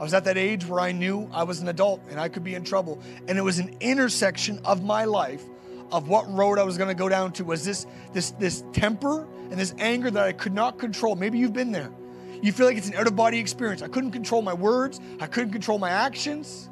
[0.00, 2.44] I was at that age where I knew I was an adult and I could
[2.44, 3.00] be in trouble.
[3.28, 5.44] And it was an intersection of my life
[5.92, 7.44] of what road I was going to go down to.
[7.44, 11.14] Was this this this temper and this anger that I could not control?
[11.14, 11.92] Maybe you've been there.
[12.40, 13.82] You feel like it's an out of body experience.
[13.82, 14.98] I couldn't control my words.
[15.20, 16.70] I couldn't control my actions.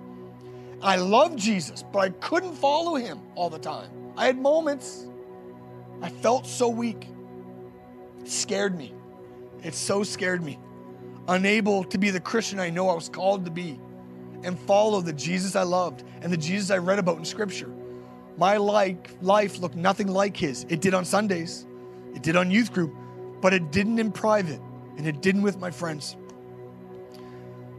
[0.82, 3.90] I loved Jesus, but I couldn't follow him all the time.
[4.16, 5.06] I had moments.
[6.00, 7.06] I felt so weak.
[8.20, 8.94] It scared me.
[9.62, 10.58] It so scared me.
[11.28, 13.78] Unable to be the Christian I know I was called to be
[14.42, 17.70] and follow the Jesus I loved and the Jesus I read about in Scripture.
[18.38, 20.64] My like, life looked nothing like his.
[20.70, 21.66] It did on Sundays,
[22.14, 22.94] it did on youth group,
[23.40, 24.60] but it didn't in private,
[24.96, 26.16] and it didn't with my friends.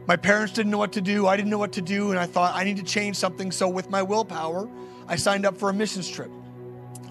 [0.06, 1.28] My parents didn't know what to do.
[1.28, 2.10] I didn't know what to do.
[2.10, 3.52] And I thought, I need to change something.
[3.52, 4.68] So, with my willpower,
[5.06, 6.30] I signed up for a missions trip.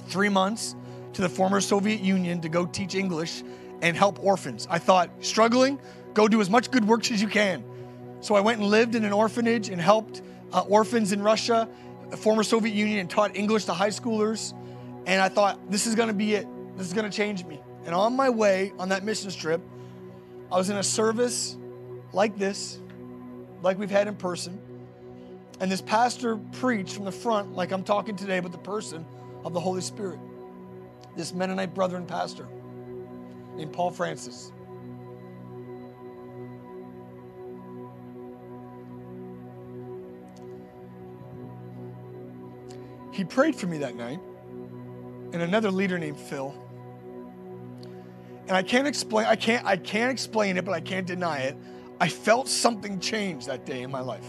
[0.07, 0.75] Three months
[1.13, 3.43] to the former Soviet Union to go teach English
[3.81, 4.67] and help orphans.
[4.69, 5.79] I thought, struggling,
[6.13, 7.63] go do as much good work as you can.
[8.19, 11.69] So, I went and lived in an orphanage and helped uh, orphans in Russia,
[12.17, 14.53] former Soviet Union, and taught English to high schoolers.
[15.05, 16.45] And I thought, this is going to be it.
[16.81, 17.61] This is going to change me.
[17.85, 19.61] And on my way on that missions trip,
[20.51, 21.55] I was in a service
[22.11, 22.79] like this,
[23.61, 24.59] like we've had in person.
[25.59, 29.05] And this pastor preached from the front, like I'm talking today, but the person
[29.45, 30.17] of the Holy Spirit.
[31.15, 32.47] This Mennonite brother and pastor
[33.55, 34.51] named Paul Francis.
[43.11, 44.19] He prayed for me that night,
[45.31, 46.55] and another leader named Phil.
[48.51, 51.55] And I can't explain, I can't, I can't explain it, but I can't deny it.
[52.01, 54.27] I felt something change that day in my life.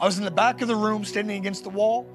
[0.00, 2.06] I was in the back of the room, standing against the wall,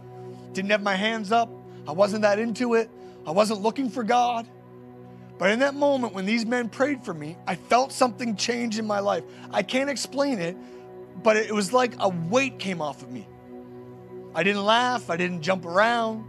[0.54, 1.50] didn't have my hands up.
[1.86, 2.90] I wasn't that into it.
[3.28, 4.48] I wasn't looking for God.
[5.38, 8.88] But in that moment when these men prayed for me, I felt something change in
[8.88, 9.26] my life.
[9.52, 10.56] I can't explain it,
[11.22, 13.28] but it was like a weight came off of me.
[14.34, 16.24] I didn't laugh, I didn't jump around,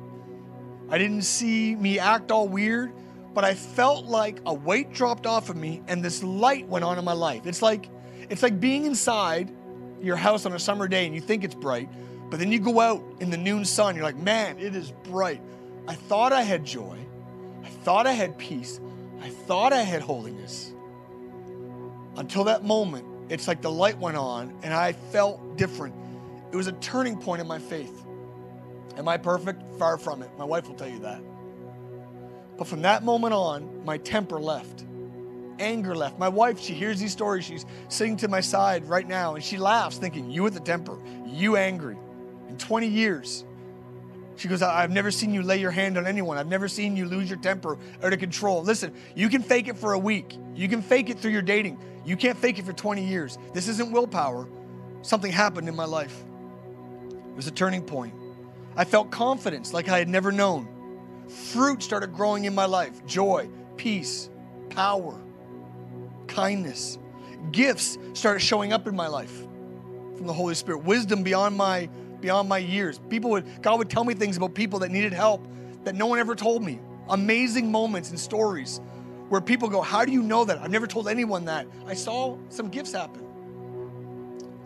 [0.90, 2.92] I didn't see me act all weird,
[3.36, 6.98] but I felt like a weight dropped off of me and this light went on
[6.98, 7.46] in my life.
[7.46, 7.90] It's like
[8.30, 9.54] it's like being inside
[10.00, 11.90] your house on a summer day and you think it's bright,
[12.30, 15.42] but then you go out in the noon sun, you're like, man, it is bright.
[15.86, 16.96] I thought I had joy.
[17.62, 18.80] I thought I had peace.
[19.20, 20.72] I thought I had holiness.
[22.16, 25.94] Until that moment, it's like the light went on and I felt different.
[26.52, 28.02] It was a turning point in my faith.
[28.96, 29.62] Am I perfect?
[29.78, 30.30] Far from it.
[30.38, 31.20] My wife will tell you that.
[32.56, 34.84] But from that moment on, my temper left.
[35.58, 36.18] Anger left.
[36.18, 37.44] My wife, she hears these stories.
[37.44, 40.98] She's sitting to my side right now and she laughs, thinking, You with the temper,
[41.26, 41.96] you angry.
[42.48, 43.44] In 20 years,
[44.36, 46.36] she goes, I've never seen you lay your hand on anyone.
[46.36, 48.62] I've never seen you lose your temper out of control.
[48.62, 50.36] Listen, you can fake it for a week.
[50.54, 51.78] You can fake it through your dating.
[52.04, 53.38] You can't fake it for 20 years.
[53.54, 54.46] This isn't willpower.
[55.00, 56.22] Something happened in my life.
[57.10, 58.12] It was a turning point.
[58.76, 60.68] I felt confidence like I had never known.
[61.28, 64.30] Fruit started growing in my life joy, peace,
[64.70, 65.20] power,
[66.28, 66.98] kindness.
[67.52, 69.42] Gifts started showing up in my life
[70.16, 70.84] from the Holy Spirit.
[70.84, 71.88] Wisdom beyond my
[72.20, 72.98] beyond my years.
[73.10, 75.46] People would God would tell me things about people that needed help
[75.84, 76.80] that no one ever told me.
[77.08, 78.80] Amazing moments and stories
[79.28, 80.58] where people go, "How do you know that?
[80.58, 83.22] I've never told anyone that." I saw some gifts happen.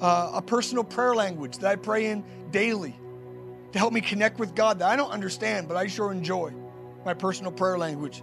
[0.00, 2.94] Uh, a personal prayer language that I pray in daily
[3.72, 6.52] to help me connect with God that I don't understand, but I sure enjoy
[7.04, 8.22] my personal prayer language.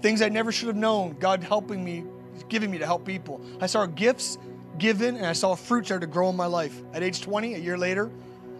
[0.00, 2.04] Things I never should have known, God helping me,
[2.48, 3.40] giving me to help people.
[3.60, 4.38] I saw gifts
[4.78, 6.80] given and I saw fruit start to grow in my life.
[6.92, 8.10] At age 20, a year later,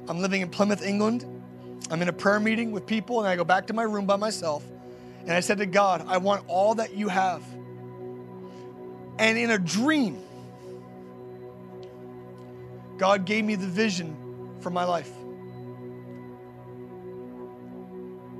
[0.08, 1.24] I'm living in Plymouth, England.
[1.90, 4.16] I'm in a prayer meeting with people, and I go back to my room by
[4.16, 4.64] myself.
[5.20, 7.42] And I said to God, I want all that you have.
[9.18, 10.18] And in a dream,
[12.96, 14.16] God gave me the vision
[14.60, 15.10] for my life.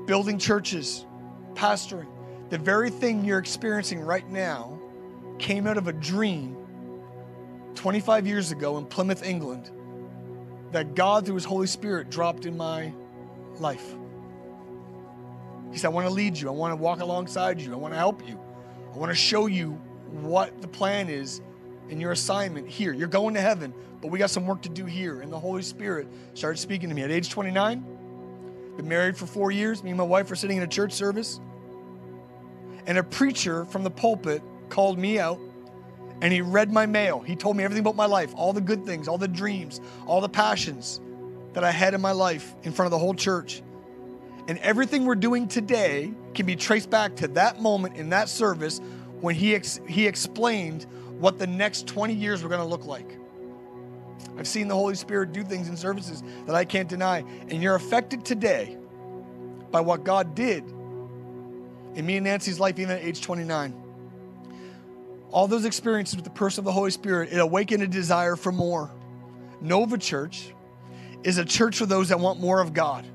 [0.07, 1.07] Building churches,
[1.55, 2.09] pastoring.
[2.51, 4.79] The very thing you're experiencing right now
[5.39, 6.57] came out of a dream
[7.75, 9.71] 25 years ago in Plymouth, England,
[10.73, 12.93] that God, through His Holy Spirit, dropped in my
[13.59, 13.95] life.
[15.73, 16.49] He said, I want to lead you.
[16.49, 17.73] I want to walk alongside you.
[17.73, 18.39] I want to help you.
[18.93, 19.73] I want to show you
[20.11, 21.41] what the plan is
[21.89, 22.93] in your assignment here.
[22.93, 25.21] You're going to heaven, but we got some work to do here.
[25.21, 27.94] And the Holy Spirit started speaking to me at age 29.
[28.77, 29.83] Been married for four years.
[29.83, 31.41] Me and my wife were sitting in a church service.
[32.87, 35.39] And a preacher from the pulpit called me out
[36.21, 37.21] and he read my mail.
[37.21, 40.21] He told me everything about my life, all the good things, all the dreams, all
[40.21, 41.01] the passions
[41.53, 43.63] that I had in my life in front of the whole church.
[44.49, 48.81] And everything we're doing today can be traced back to that moment in that service
[49.21, 50.87] when he, ex- he explained
[51.19, 53.19] what the next 20 years were going to look like.
[54.37, 57.25] I've seen the Holy Spirit do things in services that I can't deny.
[57.49, 58.77] And you're affected today
[59.71, 60.65] by what God did
[61.95, 63.83] in me and Nancy's life, even at age 29.
[65.31, 68.53] All those experiences with the person of the Holy Spirit, it awakened a desire for
[68.53, 68.91] more.
[69.61, 70.53] Nova Church
[71.23, 73.07] is a church for those that want more of God.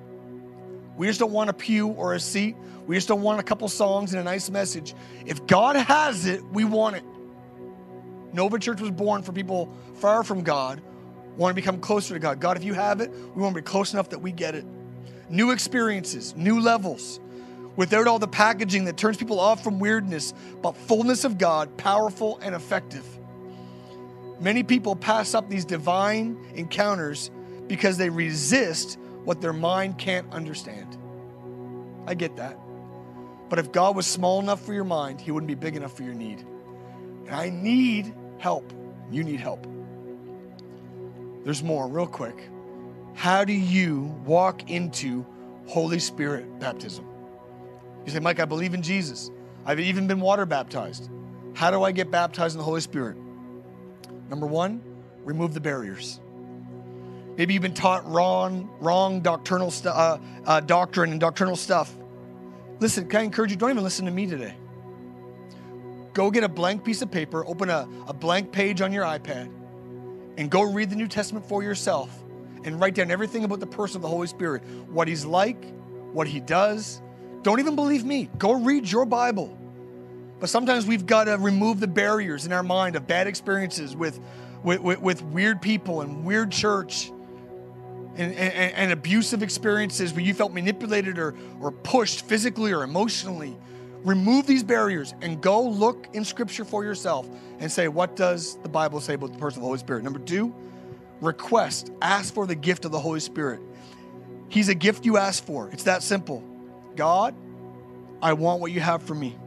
[0.98, 2.58] We just don't want a pew or a seat.
[2.88, 4.96] We just don't want a couple songs and a nice message.
[5.26, 7.04] If God has it, we want it.
[8.34, 10.82] Nova Church was born for people far from God,
[11.40, 12.40] want to become closer to God.
[12.42, 14.66] God, if you have it, we want to be close enough that we get it.
[15.30, 17.22] New experiences, new levels,
[17.78, 22.38] without all the packaging that turns people off from weirdness, but fullness of God, powerful
[22.42, 23.06] and effective.
[24.42, 27.32] Many people pass up these divine encounters
[27.68, 30.98] because they resist what their mind can't understand.
[32.06, 32.58] I get that.
[33.48, 36.04] But if God was small enough for your mind, He wouldn't be big enough for
[36.04, 36.46] your need.
[37.28, 38.74] And I need help.
[39.10, 39.66] You need help.
[41.44, 42.50] There's more, real quick.
[43.16, 45.26] How do you walk into
[45.68, 47.06] Holy Spirit baptism?
[48.06, 49.30] You say, Mike, I believe in Jesus.
[49.66, 51.10] I've even been water baptized.
[51.54, 53.18] How do I get baptized in the Holy Spirit?
[54.30, 54.82] Number one,
[55.24, 56.20] remove the barriers.
[57.38, 61.94] Maybe you've been taught wrong, wrong doctrinal stu- uh, uh, doctrine and doctrinal stuff.
[62.80, 63.58] Listen, can I encourage you?
[63.58, 64.56] Don't even listen to me today.
[66.14, 69.52] Go get a blank piece of paper, open a, a blank page on your iPad,
[70.40, 72.10] and go read the New Testament for yourself
[72.64, 75.66] and write down everything about the person of the Holy Spirit what he's like,
[76.14, 77.02] what he does.
[77.44, 78.30] Don't even believe me.
[78.38, 79.56] Go read your Bible.
[80.40, 84.18] But sometimes we've got to remove the barriers in our mind of bad experiences with,
[84.64, 87.12] with, with, with weird people and weird church
[88.16, 93.58] and, and, and abusive experiences where you felt manipulated or, or pushed physically or emotionally.
[94.04, 97.28] Remove these barriers and go look in Scripture for yourself
[97.60, 100.04] and say, what does the Bible say about the person of the Holy Spirit?
[100.04, 100.56] Number two,
[101.20, 103.60] request, ask for the gift of the Holy Spirit.
[104.48, 105.70] He's a gift you ask for.
[105.72, 106.44] It's that simple.
[106.96, 107.36] God,
[108.22, 109.38] I want what you have for me.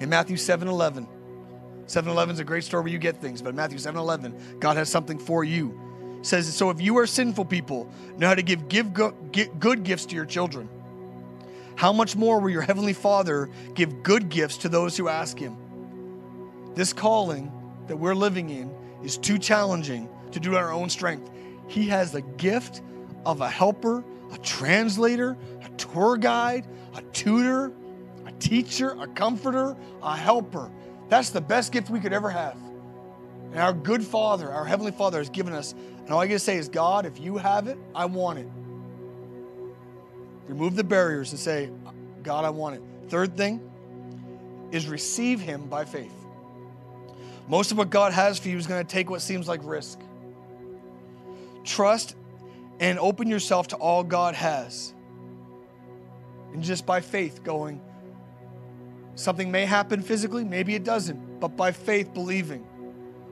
[0.00, 1.08] In Matthew 7 11,
[1.86, 4.58] 7 11 is a great story where you get things, but in Matthew 7 11,
[4.60, 5.78] God has something for you.
[6.20, 10.06] It says, So if you are sinful people, know how to give, give good gifts
[10.06, 10.68] to your children.
[11.76, 15.56] How much more will your heavenly Father give good gifts to those who ask him?
[16.74, 17.52] This calling
[17.86, 18.70] that we're living in
[19.04, 21.30] is too challenging to do in our own strength.
[21.68, 22.80] He has the gift
[23.26, 24.02] of a helper,
[24.32, 27.72] a translator, a tour guide, a tutor,
[28.24, 30.70] a teacher, a comforter, a helper.
[31.08, 32.56] That's the best gift we could ever have.
[33.52, 35.72] And our good Father, our Heavenly Father, has given us.
[35.72, 38.48] And all I gotta say is, God, if you have it, I want it.
[40.48, 41.70] Remove the barriers and say,
[42.22, 42.82] God, I want it.
[43.08, 43.60] Third thing
[44.72, 46.12] is receive Him by faith.
[47.48, 50.00] Most of what God has for you is going to take what seems like risk.
[51.64, 52.16] Trust
[52.80, 54.92] and open yourself to all God has.
[56.52, 57.80] And just by faith, going,
[59.14, 62.66] something may happen physically, maybe it doesn't, but by faith, believing.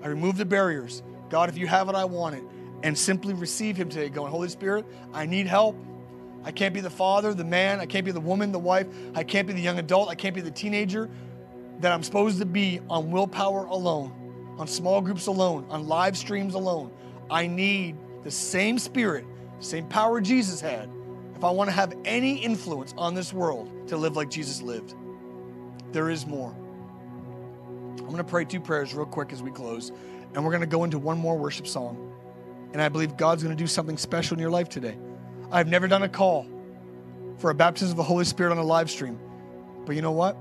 [0.03, 1.03] I remove the barriers.
[1.31, 2.43] God, if you have it, I want it.
[2.83, 5.77] And simply receive Him today, going, Holy Spirit, I need help.
[6.45, 9.25] I can't be the father, the man, I can't be the woman, the wife, I
[9.25, 11.09] can't be the young adult, I can't be the teenager
[11.81, 16.55] that I'm supposed to be on willpower alone, on small groups alone, on live streams
[16.55, 16.93] alone.
[17.31, 19.25] I need the same spirit,
[19.61, 20.91] same power Jesus had,
[21.35, 24.95] if I want to have any influence on this world to live like Jesus lived.
[25.93, 26.55] There is more.
[27.99, 29.93] I'm going to pray two prayers real quick as we close,
[30.35, 32.13] and we're going to go into one more worship song.
[32.73, 34.97] And I believe God's going to do something special in your life today.
[35.55, 36.49] I've never done a call
[37.39, 39.17] for a baptism of the Holy Spirit on a live stream.
[39.87, 40.37] But you know what?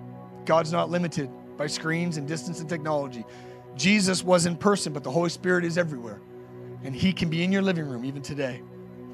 [0.46, 3.24] God's not limited by screens and distance and technology.
[3.76, 6.20] Jesus was in person, but the Holy Spirit is everywhere.
[6.84, 8.64] And He can be in your living room even today.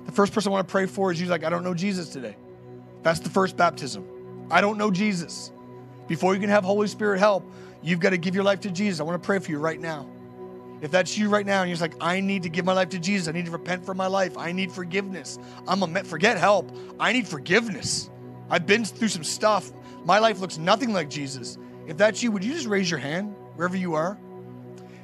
[0.05, 2.07] The first person I want to pray for is you like, I don't know Jesus
[2.07, 2.37] today.
[3.03, 4.47] That's the first baptism.
[4.49, 5.51] I don't know Jesus.
[6.07, 7.43] Before you can have Holy Spirit help,
[7.83, 9.01] you've got to give your life to Jesus.
[9.01, 10.07] I want to pray for you right now.
[10.81, 12.89] If that's you right now and you're just like, I need to give my life
[12.89, 15.37] to Jesus, I need to repent for my life, I need forgiveness.
[15.67, 16.75] I'm a forget help.
[16.99, 18.09] I need forgiveness.
[18.49, 19.71] I've been through some stuff.
[20.05, 21.57] My life looks nothing like Jesus.
[21.87, 24.17] If that's you, would you just raise your hand wherever you are?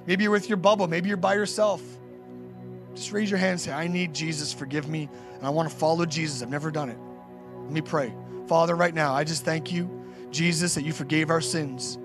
[0.05, 1.81] Maybe you're with your bubble, maybe you're by yourself.
[2.93, 5.75] Just raise your hand and say, I need Jesus, forgive me, and I want to
[5.75, 6.41] follow Jesus.
[6.41, 6.97] I've never done it.
[7.63, 8.13] Let me pray.
[8.47, 9.89] Father, right now, I just thank you,
[10.31, 11.97] Jesus, that you forgave our sins,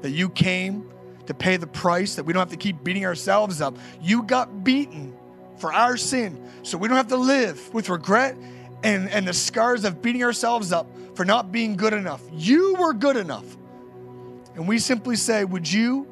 [0.00, 0.90] that you came
[1.26, 3.76] to pay the price, that we don't have to keep beating ourselves up.
[4.00, 5.16] You got beaten
[5.58, 8.36] for our sin, so we don't have to live with regret
[8.82, 12.22] and, and the scars of beating ourselves up for not being good enough.
[12.32, 13.56] You were good enough.
[14.54, 16.06] And we simply say, Would you,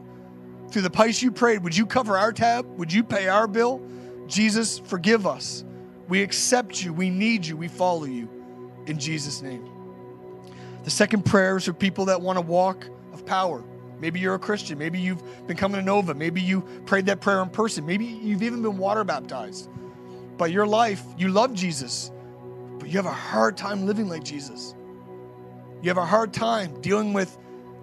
[0.71, 2.67] through the price you prayed, would you cover our tab?
[2.79, 3.83] Would you pay our bill?
[4.27, 5.65] Jesus, forgive us.
[6.09, 6.93] We accept you.
[6.93, 7.57] We need you.
[7.57, 8.29] We follow you.
[8.87, 9.69] In Jesus' name.
[10.85, 13.63] The second prayer is for people that want to walk of power.
[14.01, 14.79] Maybe you're a Christian.
[14.79, 16.15] Maybe you've been coming to Nova.
[16.15, 17.85] Maybe you prayed that prayer in person.
[17.85, 19.69] Maybe you've even been water baptized.
[20.37, 22.11] But your life, you love Jesus,
[22.79, 24.75] but you have a hard time living like Jesus.
[25.83, 27.37] You have a hard time dealing with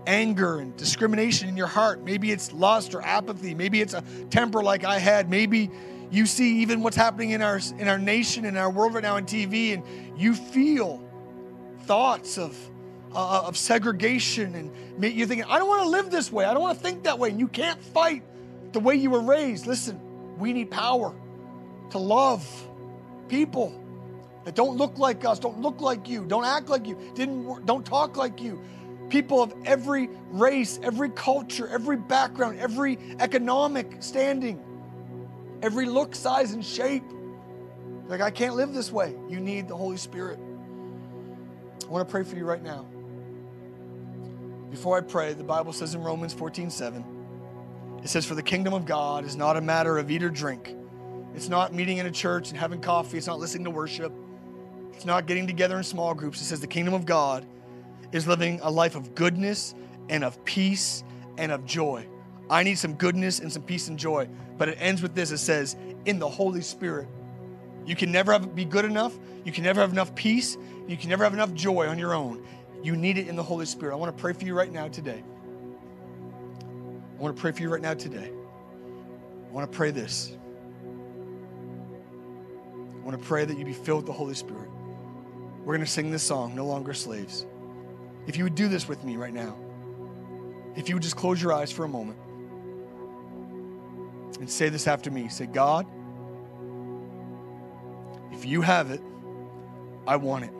[0.07, 2.03] anger and discrimination in your heart.
[2.03, 3.53] Maybe it's lust or apathy.
[3.53, 5.29] Maybe it's a temper like I had.
[5.29, 5.69] Maybe
[6.09, 9.17] you see even what's happening in our in our nation in our world right now
[9.17, 9.83] on TV and
[10.19, 11.03] you feel
[11.81, 12.57] thoughts of
[13.13, 14.71] uh, of segregation and
[15.03, 16.45] you're thinking, I don't want to live this way.
[16.45, 17.29] I don't want to think that way.
[17.29, 18.23] And you can't fight
[18.73, 19.67] the way you were raised.
[19.67, 19.99] Listen,
[20.37, 21.13] we need power
[21.91, 22.45] to love
[23.27, 23.79] people
[24.43, 27.85] that don't look like us, don't look like you, don't act like you, didn't don't
[27.85, 28.61] talk like you.
[29.09, 34.61] People of every race, every culture, every background, every economic standing,
[35.61, 37.03] every look, size, and shape.
[38.07, 39.15] Like, I can't live this way.
[39.29, 40.39] You need the Holy Spirit.
[41.83, 42.85] I want to pray for you right now.
[44.69, 47.05] Before I pray, the Bible says in Romans 14 7,
[48.03, 50.75] it says, For the kingdom of God is not a matter of eat or drink.
[51.35, 53.17] It's not meeting in a church and having coffee.
[53.17, 54.11] It's not listening to worship.
[54.93, 56.41] It's not getting together in small groups.
[56.41, 57.45] It says the kingdom of God
[58.11, 59.75] is living a life of goodness
[60.09, 61.03] and of peace
[61.37, 62.07] and of joy.
[62.49, 64.27] I need some goodness and some peace and joy.
[64.57, 67.07] But it ends with this it says, in the Holy Spirit.
[67.85, 69.17] You can never have, be good enough.
[69.45, 70.57] You can never have enough peace.
[70.87, 72.45] You can never have enough joy on your own.
[72.87, 73.91] You need it in the Holy Spirit.
[73.91, 75.21] I want to pray for you right now today.
[76.61, 78.31] I want to pray for you right now today.
[78.31, 80.31] I want to pray this.
[82.95, 84.69] I want to pray that you be filled with the Holy Spirit.
[85.65, 87.45] We're going to sing this song, No Longer Slaves.
[88.25, 89.57] If you would do this with me right now,
[90.77, 92.17] if you would just close your eyes for a moment
[94.39, 95.85] and say this after me say, God,
[98.31, 99.01] if you have it,
[100.07, 100.53] I want it.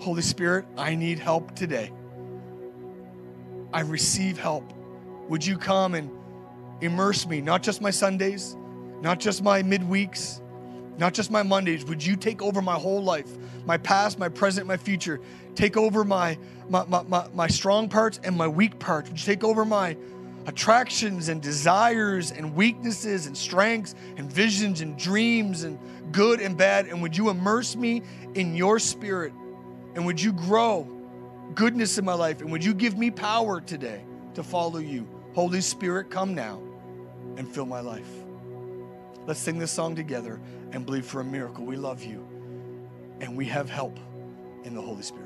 [0.00, 1.90] Holy Spirit, I need help today.
[3.72, 4.72] I receive help.
[5.28, 6.10] Would you come and
[6.80, 8.56] immerse me, not just my Sundays,
[9.00, 10.40] not just my midweeks,
[10.98, 11.84] not just my Mondays.
[11.84, 13.30] Would you take over my whole life,
[13.66, 15.20] my past, my present, my future?
[15.54, 16.38] Take over my,
[16.68, 19.10] my, my, my, my strong parts and my weak parts.
[19.10, 19.96] Would you take over my
[20.46, 25.78] attractions and desires and weaknesses and strengths and visions and dreams and
[26.12, 26.86] good and bad.
[26.86, 28.02] And would you immerse me
[28.34, 29.32] in your spirit?
[29.96, 30.84] And would you grow
[31.54, 32.42] goodness in my life?
[32.42, 35.08] And would you give me power today to follow you?
[35.34, 36.62] Holy Spirit, come now
[37.36, 38.08] and fill my life.
[39.26, 40.38] Let's sing this song together
[40.72, 41.64] and believe for a miracle.
[41.64, 42.26] We love you
[43.20, 43.98] and we have help
[44.64, 45.25] in the Holy Spirit.